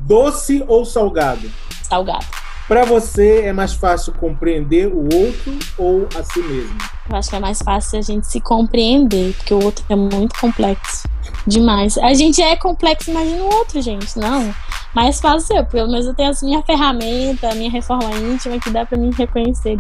Doce 0.07 0.65
ou 0.69 0.85
salgado? 0.85 1.51
Salgado. 1.83 2.25
Pra 2.69 2.85
você 2.85 3.45
é 3.45 3.53
mais 3.53 3.73
fácil 3.73 4.13
compreender 4.13 4.89
o 4.89 5.05
outro 5.05 5.59
ou 5.79 6.07
a 6.15 6.23
si 6.23 6.39
mesmo? 6.41 6.77
Eu 7.09 7.17
acho 7.17 7.31
que 7.31 7.37
é 7.37 7.41
mais 7.41 7.63
fácil 7.63 7.99
a 7.99 8.03
gente 8.03 8.27
se 8.27 8.43
compreender, 8.43 9.35
porque 9.37 9.55
o 9.55 9.65
outro 9.65 9.83
é 9.89 9.97
muito 9.97 10.39
complexo. 10.39 11.09
Demais. 11.47 11.97
A 11.97 12.13
gente 12.13 12.43
é 12.43 12.55
complexo, 12.57 13.11
imagina 13.11 13.43
o 13.43 13.55
outro, 13.55 13.81
gente. 13.81 14.19
Não. 14.19 14.55
Mais 14.95 15.19
fácil 15.19 15.57
eu, 15.57 15.65
pelo 15.65 15.91
menos 15.91 16.07
eu 16.07 16.15
tenho 16.15 16.31
a 16.31 16.45
minha 16.45 16.63
ferramenta, 16.63 17.51
a 17.51 17.55
minha 17.55 17.71
reforma 17.71 18.15
íntima 18.17 18.61
que 18.61 18.69
dá 18.69 18.85
pra 18.85 18.99
mim 18.99 19.13
reconhecer. 19.17 19.79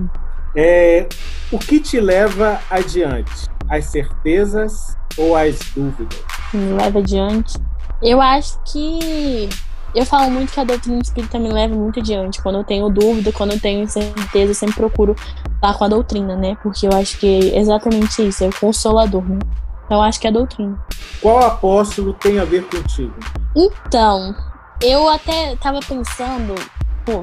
É, 0.57 1.07
o 1.53 1.59
que 1.59 1.81
te 1.81 2.01
leva 2.01 2.59
adiante? 2.71 3.51
As 3.69 3.85
certezas 3.85 4.97
ou 5.19 5.37
as 5.37 5.59
dúvidas? 5.77 6.19
me 6.55 6.73
leva 6.73 7.01
adiante. 7.01 7.59
Eu 8.03 8.23
acho 8.23 8.59
que 8.65 9.51
eu 9.95 10.05
falo 10.05 10.31
muito 10.31 10.53
que 10.53 10.61
a 10.61 10.65
doutrina 10.65 11.01
espírita 11.01 11.39
me 11.39 11.51
leva 11.51 11.75
muito 11.75 12.01
adiante. 12.01 12.43
Quando 12.43 12.59
eu 12.59 12.65
tenho 12.65 12.89
dúvida, 12.89 13.33
quando 13.33 13.53
eu 13.53 13.61
tenho 13.61 13.83
incerteza, 13.83 14.51
eu 14.51 14.55
sempre 14.55 14.77
procuro 14.77 15.17
estar 15.55 15.75
com 15.75 15.85
a 15.85 15.89
doutrina, 15.89 16.37
né? 16.37 16.57
Porque 16.63 16.87
eu 16.87 16.93
acho 16.93 17.19
que 17.19 17.27
é 17.27 17.59
exatamente 17.59 18.27
isso, 18.27 18.45
é 18.45 18.49
o 18.49 18.61
consolador, 18.61 19.25
né? 19.25 19.39
Então 19.85 19.99
eu 19.99 20.03
acho 20.03 20.21
que 20.21 20.27
é 20.27 20.31
a 20.31 20.33
doutrina. 20.33 20.79
Qual 21.21 21.39
apóstolo 21.39 22.13
tem 22.13 22.39
a 22.39 22.45
ver 22.45 22.65
contigo? 22.65 23.15
Então, 23.57 24.35
eu 24.83 25.09
até 25.09 25.57
tava 25.57 25.81
pensando 25.81 26.55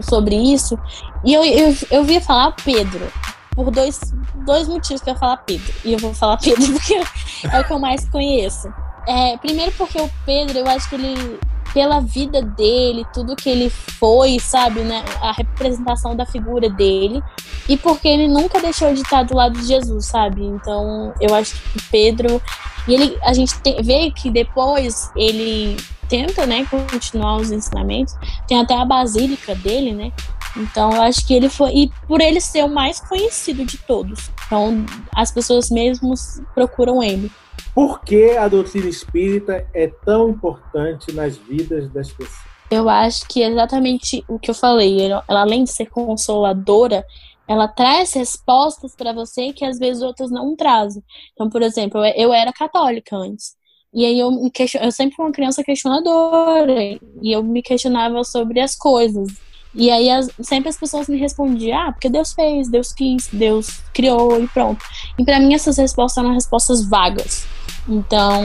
sobre 0.02 0.36
isso 0.36 0.78
e 1.24 1.34
eu, 1.34 1.44
eu, 1.44 1.76
eu 1.92 2.04
via 2.04 2.20
falar 2.20 2.52
Pedro. 2.64 3.08
Por 3.56 3.72
dois, 3.72 4.00
dois 4.46 4.68
motivos 4.68 5.02
que 5.02 5.10
eu 5.10 5.14
ia 5.14 5.20
falar 5.20 5.38
Pedro. 5.38 5.74
E 5.86 5.94
eu 5.94 6.00
vou 6.00 6.14
falar 6.14 6.38
Pedro 6.42 6.74
porque 6.74 7.02
é 7.50 7.60
o 7.60 7.64
que 7.64 7.72
eu 7.72 7.80
mais 7.80 8.08
conheço. 8.10 8.68
É, 9.08 9.38
primeiro 9.38 9.72
porque 9.78 10.02
o 10.02 10.10
Pedro, 10.26 10.58
eu 10.58 10.68
acho 10.68 10.90
que 10.90 10.96
ele, 10.96 11.40
pela 11.76 12.00
vida 12.00 12.42
dele, 12.42 13.06
tudo 13.14 13.36
que 13.36 13.50
ele 13.50 13.70
foi, 13.70 14.40
sabe, 14.40 14.80
né? 14.80 15.04
A 15.20 15.34
representação 15.34 16.16
da 16.16 16.26
figura 16.26 16.70
dele. 16.70 17.22
E 17.68 17.76
porque 17.76 18.08
ele 18.08 18.30
nunca 18.30 18.62
deixou 18.62 18.94
de 18.94 19.02
estar 19.02 19.24
do 19.24 19.36
lado 19.36 19.60
de 19.60 19.68
Jesus, 19.68 20.06
sabe? 20.06 20.42
Então, 20.42 21.14
eu 21.20 21.36
acho 21.36 21.54
que 21.54 21.84
Pedro. 21.92 22.42
E 22.88 22.94
ele, 22.94 23.18
a 23.22 23.34
gente 23.34 23.54
vê 23.84 24.10
que 24.10 24.32
depois 24.32 25.12
ele 25.18 25.76
tenta, 26.08 26.46
né, 26.46 26.66
continuar 26.66 27.36
os 27.36 27.52
ensinamentos. 27.52 28.16
Tem 28.48 28.58
até 28.58 28.74
a 28.74 28.86
basílica 28.86 29.54
dele, 29.54 29.94
né? 29.94 30.14
Então 30.56 30.94
eu 30.94 31.02
acho 31.02 31.28
que 31.28 31.34
ele 31.34 31.50
foi. 31.50 31.72
E 31.76 31.92
por 32.08 32.22
ele 32.22 32.40
ser 32.40 32.64
o 32.64 32.70
mais 32.70 33.02
conhecido 33.02 33.66
de 33.66 33.78
todos. 33.80 34.32
Então 34.46 34.86
as 35.14 35.30
pessoas 35.30 35.70
mesmo 35.70 36.14
procuram 36.54 37.04
ele. 37.04 37.30
Por 37.76 38.00
que 38.00 38.32
a 38.38 38.48
doutrina 38.48 38.88
espírita 38.88 39.68
é 39.74 39.88
tão 39.88 40.30
importante 40.30 41.12
nas 41.12 41.36
vidas 41.36 41.92
das 41.92 42.10
pessoas? 42.10 42.40
Eu 42.72 42.88
acho 42.88 43.28
que 43.28 43.44
é 43.44 43.50
exatamente 43.50 44.24
o 44.30 44.40
que 44.40 44.50
eu 44.50 44.56
falei. 44.56 45.02
Ela, 45.02 45.24
além 45.28 45.66
de 45.66 45.72
ser 45.72 45.88
consoladora, 45.88 47.06
ela 47.46 47.68
traz 47.68 48.14
respostas 48.14 48.96
para 48.96 49.12
você 49.12 49.52
que 49.52 49.66
às 49.66 49.78
vezes 49.78 50.02
outras 50.02 50.32
não 50.32 50.56
trazem. 50.56 51.04
Então, 51.34 51.50
por 51.50 51.62
exemplo, 51.62 52.04
eu, 52.16 52.34
era 52.34 52.54
católica 52.54 53.16
antes. 53.18 53.56
E 53.94 54.06
aí 54.06 54.20
eu 54.20 54.32
me 54.32 54.50
question... 54.50 54.82
eu 54.82 54.92
sempre 54.92 55.18
fui 55.18 55.26
uma 55.26 55.32
criança 55.34 55.62
questionadora 55.62 56.82
e 56.82 57.00
eu 57.24 57.44
me 57.44 57.62
questionava 57.62 58.24
sobre 58.24 58.62
as 58.62 58.74
coisas. 58.74 59.28
E 59.74 59.92
aí 59.92 60.10
as... 60.10 60.30
sempre 60.42 60.70
as 60.70 60.78
pessoas 60.78 61.10
me 61.10 61.18
respondiam: 61.18 61.78
"Ah, 61.78 61.92
porque 61.92 62.10
Deus 62.10 62.34
fez, 62.34 62.70
Deus 62.70 62.94
quis, 62.94 63.28
Deus 63.32 63.82
criou 63.94 64.42
e 64.42 64.48
pronto". 64.48 64.84
E 65.20 65.24
para 65.24 65.40
mim 65.40 65.54
essas 65.54 65.78
respostas 65.78 66.24
eram 66.24 66.34
respostas 66.34 66.88
vagas. 66.88 67.46
Então, 67.88 68.44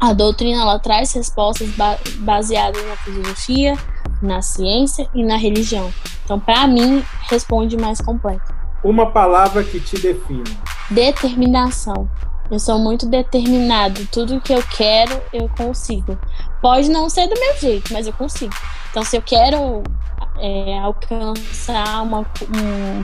a 0.00 0.12
doutrina 0.12 0.62
ela 0.62 0.78
traz 0.78 1.12
respostas 1.12 1.68
ba 1.70 1.98
baseadas 2.18 2.82
na 2.86 2.96
filosofia, 2.96 3.78
na 4.22 4.40
ciência 4.40 5.08
e 5.14 5.22
na 5.22 5.36
religião. 5.36 5.92
Então, 6.24 6.40
para 6.40 6.66
mim, 6.66 7.04
responde 7.28 7.76
mais 7.76 8.00
completo. 8.00 8.54
Uma 8.82 9.10
palavra 9.10 9.62
que 9.62 9.78
te 9.78 9.98
define. 9.98 10.44
Determinação. 10.90 12.08
Eu 12.50 12.58
sou 12.58 12.78
muito 12.78 13.06
determinado. 13.06 14.06
Tudo 14.10 14.40
que 14.40 14.52
eu 14.52 14.62
quero, 14.62 15.20
eu 15.32 15.48
consigo. 15.56 16.18
Pode 16.60 16.90
não 16.90 17.08
ser 17.08 17.26
do 17.26 17.38
meu 17.38 17.56
jeito, 17.56 17.92
mas 17.92 18.06
eu 18.06 18.12
consigo. 18.12 18.52
Então, 18.90 19.02
se 19.04 19.16
eu 19.16 19.22
quero 19.22 19.82
é, 20.38 20.78
alcançar 20.80 22.02
uma, 22.02 22.20
um, 22.20 23.02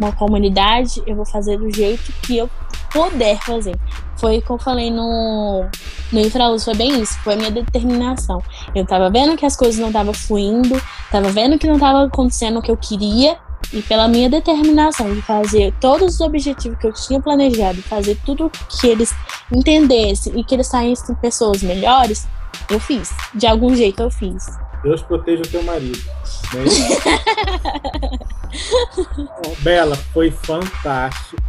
uma 0.00 0.12
comunidade, 0.12 1.02
eu 1.06 1.14
vou 1.14 1.26
fazer 1.26 1.58
do 1.58 1.72
jeito 1.72 2.12
que 2.22 2.38
eu 2.38 2.48
puder 2.90 3.38
fazer. 3.38 3.76
Foi 4.16 4.38
o 4.38 4.42
que 4.42 4.50
eu 4.50 4.58
falei 4.58 4.90
no, 4.90 5.64
no 6.10 6.20
Infraluz, 6.20 6.64
foi 6.64 6.74
bem 6.74 7.00
isso, 7.00 7.18
foi 7.20 7.34
a 7.34 7.36
minha 7.36 7.50
determinação. 7.50 8.42
Eu 8.74 8.84
tava 8.86 9.08
vendo 9.10 9.36
que 9.36 9.46
as 9.46 9.56
coisas 9.56 9.78
não 9.78 9.88
estavam 9.88 10.12
fluindo, 10.12 10.80
tava 11.10 11.28
vendo 11.30 11.58
que 11.58 11.66
não 11.66 11.78
tava 11.78 12.04
acontecendo 12.04 12.58
o 12.58 12.62
que 12.62 12.70
eu 12.70 12.76
queria, 12.76 13.38
e 13.72 13.82
pela 13.82 14.08
minha 14.08 14.28
determinação 14.28 15.14
de 15.14 15.22
fazer 15.22 15.72
todos 15.80 16.14
os 16.14 16.20
objetivos 16.20 16.78
que 16.78 16.86
eu 16.86 16.92
tinha 16.92 17.20
planejado, 17.20 17.80
fazer 17.82 18.18
tudo 18.24 18.50
que 18.68 18.86
eles 18.86 19.14
entendessem 19.52 20.38
e 20.38 20.42
que 20.42 20.54
eles 20.54 20.66
saíssem 20.66 21.14
pessoas 21.16 21.62
melhores, 21.62 22.26
eu 22.68 22.80
fiz. 22.80 23.12
De 23.34 23.46
algum 23.46 23.74
jeito 23.74 24.02
eu 24.02 24.10
fiz. 24.10 24.46
Deus 24.82 25.02
proteja 25.02 25.42
o 25.42 25.48
teu 25.48 25.62
marido. 25.62 25.98
Né? 26.54 26.64
Bela, 29.60 29.96
foi 30.12 30.30
fantástico. 30.30 31.42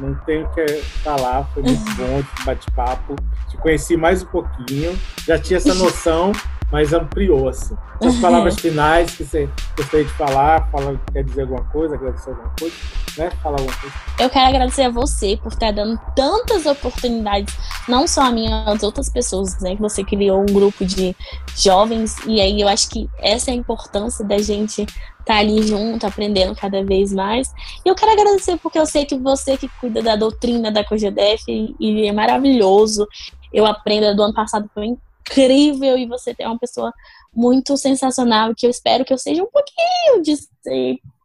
Não 0.00 0.14
tenho 0.26 0.46
o 0.46 0.54
que 0.54 0.66
falar, 1.02 1.48
foi 1.52 1.62
muito 1.62 1.84
bom 1.94 2.20
esse 2.20 2.44
bate-papo. 2.44 3.16
Te 3.48 3.56
conheci 3.56 3.96
mais 3.96 4.22
um 4.22 4.26
pouquinho, 4.26 4.98
já 5.26 5.38
tinha 5.38 5.56
essa 5.56 5.74
noção, 5.74 6.32
mas 6.74 6.92
ampliou 6.92 7.48
assim. 7.48 7.76
As 8.02 8.16
palavras 8.16 8.56
finais 8.56 9.16
que 9.16 9.22
você 9.22 9.48
gostaria 9.76 10.04
de 10.04 10.12
falar, 10.14 10.68
fala, 10.72 11.00
quer 11.12 11.22
dizer 11.22 11.42
alguma 11.42 11.62
coisa, 11.66 11.94
agradecer 11.94 12.30
alguma 12.30 12.50
coisa, 12.58 12.74
né? 13.16 13.30
Falar 13.40 13.60
alguma 13.60 13.76
coisa. 13.76 13.96
Eu 14.18 14.28
quero 14.28 14.48
agradecer 14.48 14.82
a 14.82 14.90
você 14.90 15.38
por 15.40 15.52
estar 15.52 15.70
dando 15.70 16.00
tantas 16.16 16.66
oportunidades, 16.66 17.54
não 17.88 18.08
só 18.08 18.22
a 18.22 18.32
mim, 18.32 18.52
as 18.66 18.82
outras 18.82 19.08
pessoas, 19.08 19.56
né? 19.60 19.76
Que 19.76 19.80
você 19.80 20.02
criou 20.02 20.42
um 20.42 20.46
grupo 20.46 20.84
de 20.84 21.14
jovens, 21.56 22.16
e 22.26 22.40
aí 22.40 22.60
eu 22.60 22.66
acho 22.66 22.90
que 22.90 23.08
essa 23.20 23.52
é 23.52 23.54
a 23.54 23.56
importância 23.56 24.24
da 24.24 24.38
gente 24.38 24.82
estar 24.82 24.96
tá 25.24 25.36
ali 25.36 25.62
junto, 25.62 26.04
aprendendo 26.04 26.56
cada 26.56 26.82
vez 26.82 27.12
mais. 27.12 27.54
E 27.86 27.88
eu 27.88 27.94
quero 27.94 28.10
agradecer 28.10 28.56
porque 28.56 28.80
eu 28.80 28.86
sei 28.86 29.06
que 29.06 29.16
você 29.16 29.56
que 29.56 29.68
cuida 29.80 30.02
da 30.02 30.16
doutrina 30.16 30.72
da 30.72 30.82
COGEDEF 30.82 31.44
e 31.78 32.08
é 32.08 32.10
maravilhoso. 32.10 33.06
Eu 33.52 33.64
aprendo 33.64 34.16
do 34.16 34.24
ano 34.24 34.34
passado 34.34 34.68
foi 34.74 34.96
incrível 35.24 35.96
e 35.96 36.06
você 36.06 36.34
é 36.38 36.46
uma 36.46 36.58
pessoa 36.58 36.92
muito 37.32 37.76
sensacional 37.76 38.54
que 38.54 38.66
eu 38.66 38.70
espero 38.70 39.04
que 39.04 39.12
eu 39.12 39.18
seja 39.18 39.42
um 39.42 39.50
pouquinho 39.50 40.22
de 40.22 40.36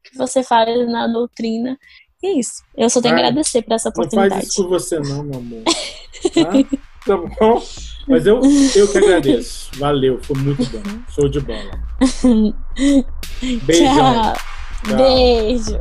que 0.03 0.17
você 0.17 0.43
fale 0.43 0.85
na 0.85 1.07
doutrina. 1.07 1.77
E 2.21 2.27
é 2.27 2.33
isso. 2.33 2.63
Eu 2.75 2.89
só 2.89 3.01
tenho 3.01 3.15
que 3.15 3.21
agradecer 3.21 3.61
por 3.61 3.73
essa 3.73 3.89
oportunidade. 3.89 4.29
Não 4.29 4.37
faz 4.37 4.49
isso 4.49 4.63
por 4.63 4.69
você 4.69 4.99
não, 4.99 5.23
meu 5.23 5.39
amor. 5.39 5.63
Tá, 7.05 7.15
tá 7.15 7.15
bom? 7.15 7.63
Mas 8.05 8.27
eu, 8.27 8.41
eu 8.75 8.91
que 8.91 8.97
agradeço. 8.97 9.71
Valeu, 9.77 10.19
foi 10.21 10.37
muito 10.37 10.65
bom. 10.65 10.99
Show 11.07 11.29
de 11.29 11.39
bola. 11.39 11.79
Beijão. 13.63 13.95
Tchau. 13.95 14.33
Tchau. 14.83 14.97
Beijo. 14.97 15.79